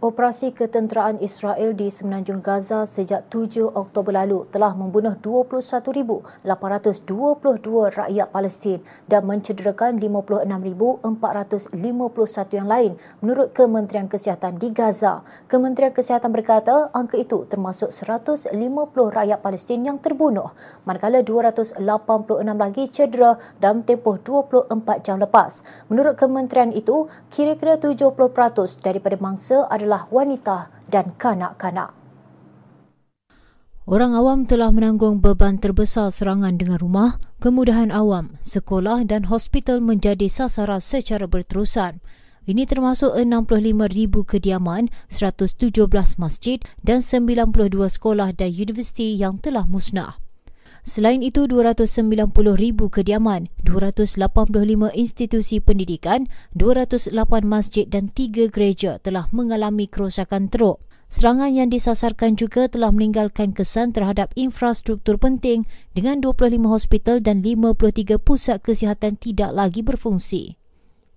Operasi 0.00 0.56
ketenteraan 0.56 1.20
Israel 1.20 1.76
di 1.76 1.92
semenanjung 1.92 2.40
Gaza 2.40 2.88
sejak 2.88 3.28
7 3.28 3.68
Oktober 3.68 4.16
lalu 4.16 4.48
telah 4.48 4.72
membunuh 4.72 5.12
21,822 5.20 6.40
rakyat 7.92 8.32
Palestin 8.32 8.80
dan 9.04 9.28
mencederakan 9.28 10.00
56,451 10.00 11.04
yang 12.56 12.64
lain 12.64 12.96
menurut 13.20 13.52
Kementerian 13.52 14.08
Kesihatan 14.08 14.56
di 14.56 14.72
Gaza. 14.72 15.20
Kementerian 15.52 15.92
Kesihatan 15.92 16.32
berkata 16.32 16.88
angka 16.96 17.20
itu 17.20 17.44
termasuk 17.52 17.92
150 17.92 18.56
rakyat 18.96 19.44
Palestin 19.44 19.84
yang 19.84 20.00
terbunuh 20.00 20.56
manakala 20.88 21.20
286 21.20 21.76
lagi 22.56 22.88
cedera 22.88 23.36
dalam 23.60 23.84
tempoh 23.84 24.16
24 24.16 24.64
jam 25.04 25.20
lepas. 25.20 25.60
Menurut 25.92 26.16
kementerian 26.16 26.72
itu, 26.72 27.04
kira-kira 27.28 27.76
70% 27.76 28.80
daripada 28.80 29.20
mangsa 29.20 29.68
adalah 29.68 29.89
adalah 29.90 30.06
wanita 30.06 30.70
dan 30.86 31.18
kanak-kanak. 31.18 31.90
Orang 33.90 34.14
awam 34.14 34.46
telah 34.46 34.70
menanggung 34.70 35.18
beban 35.18 35.58
terbesar 35.58 36.14
serangan 36.14 36.54
dengan 36.54 36.78
rumah, 36.78 37.18
kemudahan 37.42 37.90
awam, 37.90 38.38
sekolah 38.38 39.02
dan 39.02 39.26
hospital 39.26 39.82
menjadi 39.82 40.30
sasaran 40.30 40.78
secara 40.78 41.26
berterusan. 41.26 41.98
Ini 42.46 42.70
termasuk 42.70 43.18
65,000 43.18 44.22
kediaman, 44.22 44.94
117 45.10 45.74
masjid 46.22 46.62
dan 46.86 47.02
92 47.02 47.90
sekolah 47.90 48.30
dan 48.30 48.54
universiti 48.54 49.18
yang 49.18 49.42
telah 49.42 49.66
musnah. 49.66 50.22
Selain 50.80 51.20
itu, 51.20 51.44
290 51.44 52.30
ribu 52.56 52.88
kediaman, 52.88 53.52
285 53.64 54.90
institusi 54.96 55.60
pendidikan, 55.60 56.28
208 56.56 57.16
masjid 57.44 57.84
dan 57.88 58.08
3 58.08 58.48
gereja 58.48 59.00
telah 59.00 59.28
mengalami 59.32 59.88
kerosakan 59.88 60.48
teruk. 60.48 60.80
Serangan 61.10 61.50
yang 61.50 61.74
disasarkan 61.74 62.38
juga 62.38 62.70
telah 62.70 62.94
meninggalkan 62.94 63.50
kesan 63.50 63.90
terhadap 63.90 64.30
infrastruktur 64.38 65.18
penting 65.18 65.66
dengan 65.90 66.22
25 66.22 66.70
hospital 66.70 67.18
dan 67.18 67.42
53 67.42 68.14
pusat 68.22 68.62
kesihatan 68.62 69.18
tidak 69.18 69.50
lagi 69.50 69.82
berfungsi. 69.82 70.59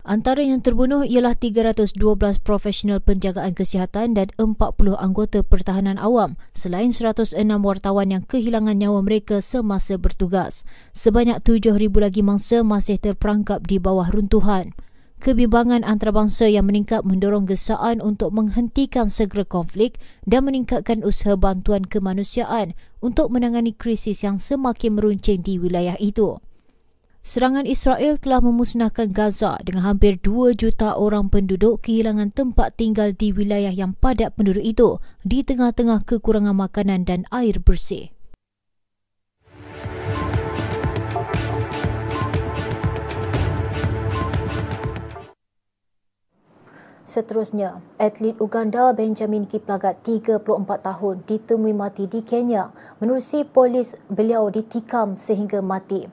Antara 0.03 0.43
yang 0.43 0.59
terbunuh 0.59 1.07
ialah 1.07 1.31
312 1.31 1.95
profesional 2.43 2.99
penjagaan 2.99 3.55
kesihatan 3.55 4.19
dan 4.19 4.35
40 4.35 4.99
anggota 4.99 5.47
pertahanan 5.47 5.95
awam 5.95 6.35
selain 6.51 6.91
106 6.91 7.31
wartawan 7.63 8.11
yang 8.11 8.27
kehilangan 8.27 8.75
nyawa 8.75 8.99
mereka 8.99 9.39
semasa 9.39 9.95
bertugas. 9.95 10.67
Sebanyak 10.91 11.39
7,000 11.47 11.87
lagi 12.03 12.19
mangsa 12.19 12.67
masih 12.67 12.99
terperangkap 12.99 13.63
di 13.63 13.79
bawah 13.79 14.11
runtuhan. 14.11 14.75
Kebimbangan 15.23 15.87
antarabangsa 15.87 16.51
yang 16.51 16.67
meningkat 16.67 17.07
mendorong 17.07 17.47
gesaan 17.47 18.03
untuk 18.03 18.35
menghentikan 18.35 19.07
segera 19.07 19.47
konflik 19.47 20.03
dan 20.27 20.43
meningkatkan 20.43 20.99
usaha 21.07 21.39
bantuan 21.39 21.87
kemanusiaan 21.87 22.75
untuk 22.99 23.31
menangani 23.31 23.71
krisis 23.71 24.27
yang 24.27 24.35
semakin 24.35 24.99
meruncing 24.99 25.39
di 25.39 25.55
wilayah 25.55 25.95
itu. 25.95 26.43
Serangan 27.23 27.63
Israel 27.63 28.19
telah 28.19 28.43
memusnahkan 28.43 29.15
Gaza 29.15 29.55
dengan 29.63 29.87
hampir 29.87 30.19
2 30.19 30.59
juta 30.59 30.99
orang 30.99 31.31
penduduk 31.31 31.79
kehilangan 31.79 32.35
tempat 32.35 32.75
tinggal 32.75 33.15
di 33.15 33.31
wilayah 33.31 33.71
yang 33.71 33.95
padat 33.95 34.35
penduduk 34.35 34.59
itu 34.59 34.99
di 35.23 35.39
tengah-tengah 35.39 36.03
kekurangan 36.03 36.51
makanan 36.51 37.07
dan 37.07 37.23
air 37.31 37.63
bersih. 37.63 38.11
Seterusnya, 47.07 47.79
atlet 48.03 48.35
Uganda 48.43 48.91
Benjamin 48.91 49.47
Kiplagat 49.47 50.03
34 50.03 50.43
tahun 50.59 51.23
ditemui 51.23 51.71
mati 51.71 52.03
di 52.03 52.19
Kenya. 52.19 52.75
Menerusi 52.99 53.47
polis, 53.47 53.95
beliau 54.11 54.51
ditikam 54.51 55.15
sehingga 55.15 55.63
mati. 55.63 56.03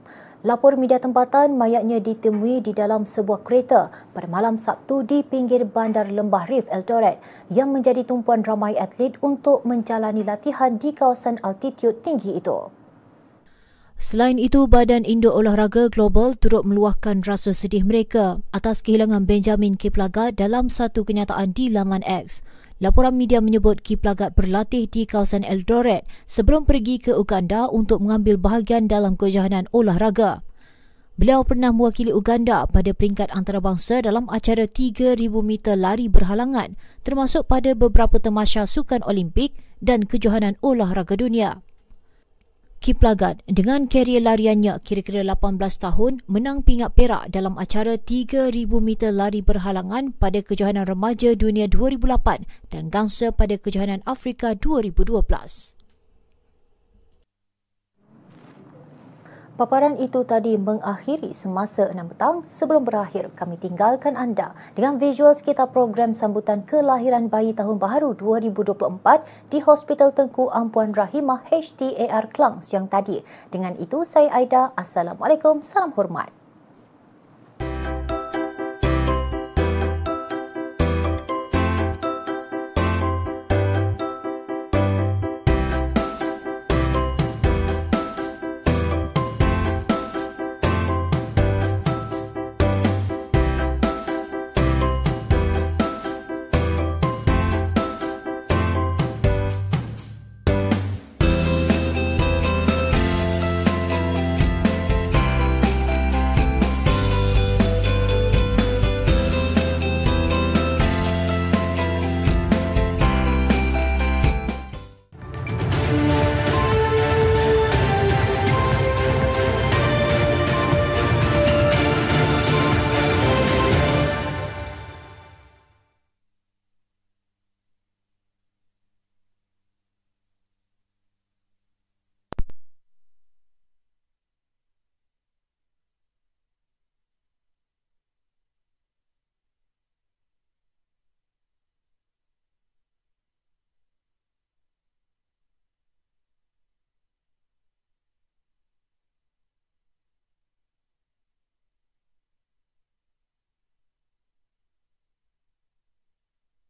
Lapor 0.40 0.80
media 0.80 0.96
tempatan 0.96 1.60
mayatnya 1.60 2.00
ditemui 2.00 2.64
di 2.64 2.72
dalam 2.72 3.04
sebuah 3.04 3.44
kereta 3.44 3.92
pada 4.16 4.24
malam 4.24 4.56
Sabtu 4.56 5.04
di 5.04 5.20
pinggir 5.20 5.68
bandar 5.68 6.08
Lembah 6.08 6.48
Rif 6.48 6.64
Eldoret 6.72 7.20
yang 7.52 7.76
menjadi 7.76 8.08
tumpuan 8.08 8.40
ramai 8.40 8.72
atlet 8.80 9.20
untuk 9.20 9.68
menjalani 9.68 10.24
latihan 10.24 10.80
di 10.80 10.96
kawasan 10.96 11.36
altitude 11.44 12.00
tinggi 12.00 12.40
itu. 12.40 12.72
Selain 14.00 14.40
itu, 14.40 14.64
Badan 14.64 15.04
Indo 15.04 15.28
Olahraga 15.28 15.92
Global 15.92 16.32
turut 16.32 16.64
meluahkan 16.64 17.20
rasa 17.20 17.52
sedih 17.52 17.84
mereka 17.84 18.40
atas 18.48 18.80
kehilangan 18.80 19.28
Benjamin 19.28 19.76
Kiplagat 19.76 20.40
dalam 20.40 20.72
satu 20.72 21.04
kenyataan 21.04 21.52
di 21.52 21.68
laman 21.68 22.00
X. 22.08 22.40
Laporan 22.80 23.12
media 23.12 23.44
menyebut 23.44 23.84
Kiplagat 23.84 24.32
berlatih 24.32 24.88
di 24.88 25.04
kawasan 25.04 25.44
Eldoret 25.44 26.08
sebelum 26.24 26.64
pergi 26.64 26.96
ke 26.96 27.12
Uganda 27.12 27.68
untuk 27.68 28.00
mengambil 28.00 28.40
bahagian 28.40 28.88
dalam 28.88 29.20
kejohanan 29.20 29.68
olahraga. 29.68 30.40
Beliau 31.20 31.44
pernah 31.44 31.76
mewakili 31.76 32.08
Uganda 32.08 32.64
pada 32.64 32.96
peringkat 32.96 33.28
antarabangsa 33.36 34.00
dalam 34.00 34.24
acara 34.32 34.64
3,000 34.64 35.12
meter 35.44 35.76
lari 35.76 36.08
berhalangan 36.08 36.72
termasuk 37.04 37.44
pada 37.44 37.76
beberapa 37.76 38.16
temasya 38.16 38.64
sukan 38.64 39.04
Olimpik 39.04 39.52
dan 39.84 40.08
kejohanan 40.08 40.56
olahraga 40.64 41.20
dunia. 41.20 41.60
Kiplagat 42.80 43.44
dengan 43.44 43.84
karier 43.92 44.24
lariannya 44.24 44.80
kira-kira 44.80 45.20
18 45.20 45.60
tahun 45.60 46.24
menang 46.24 46.64
pingat 46.64 46.96
perak 46.96 47.28
dalam 47.28 47.60
acara 47.60 48.00
3,000 48.00 48.48
meter 48.80 49.12
lari 49.12 49.44
berhalangan 49.44 50.16
pada 50.16 50.40
kejohanan 50.40 50.88
remaja 50.88 51.36
dunia 51.36 51.68
2008 51.68 52.72
dan 52.72 52.88
gangsa 52.88 53.36
pada 53.36 53.60
kejohanan 53.60 54.00
Afrika 54.08 54.56
2012. 54.56 55.79
Paparan 59.60 60.00
itu 60.00 60.24
tadi 60.24 60.56
mengakhiri 60.56 61.36
semasa 61.36 61.92
6 61.92 62.16
petang. 62.16 62.48
Sebelum 62.48 62.80
berakhir, 62.80 63.28
kami 63.36 63.60
tinggalkan 63.60 64.16
anda 64.16 64.56
dengan 64.72 64.96
visual 64.96 65.36
sekitar 65.36 65.68
program 65.68 66.16
sambutan 66.16 66.64
kelahiran 66.64 67.28
bayi 67.28 67.52
tahun 67.52 67.76
baharu 67.76 68.16
2024 68.16 69.52
di 69.52 69.60
Hospital 69.60 70.16
Tengku 70.16 70.48
Ampuan 70.48 70.96
Rahimah 70.96 71.44
HTAR 71.52 72.32
Kelang 72.32 72.64
siang 72.64 72.88
tadi. 72.88 73.20
Dengan 73.52 73.76
itu, 73.76 74.00
saya 74.00 74.32
Aida. 74.32 74.72
Assalamualaikum. 74.80 75.60
Salam 75.60 75.92
hormat. 75.92 76.39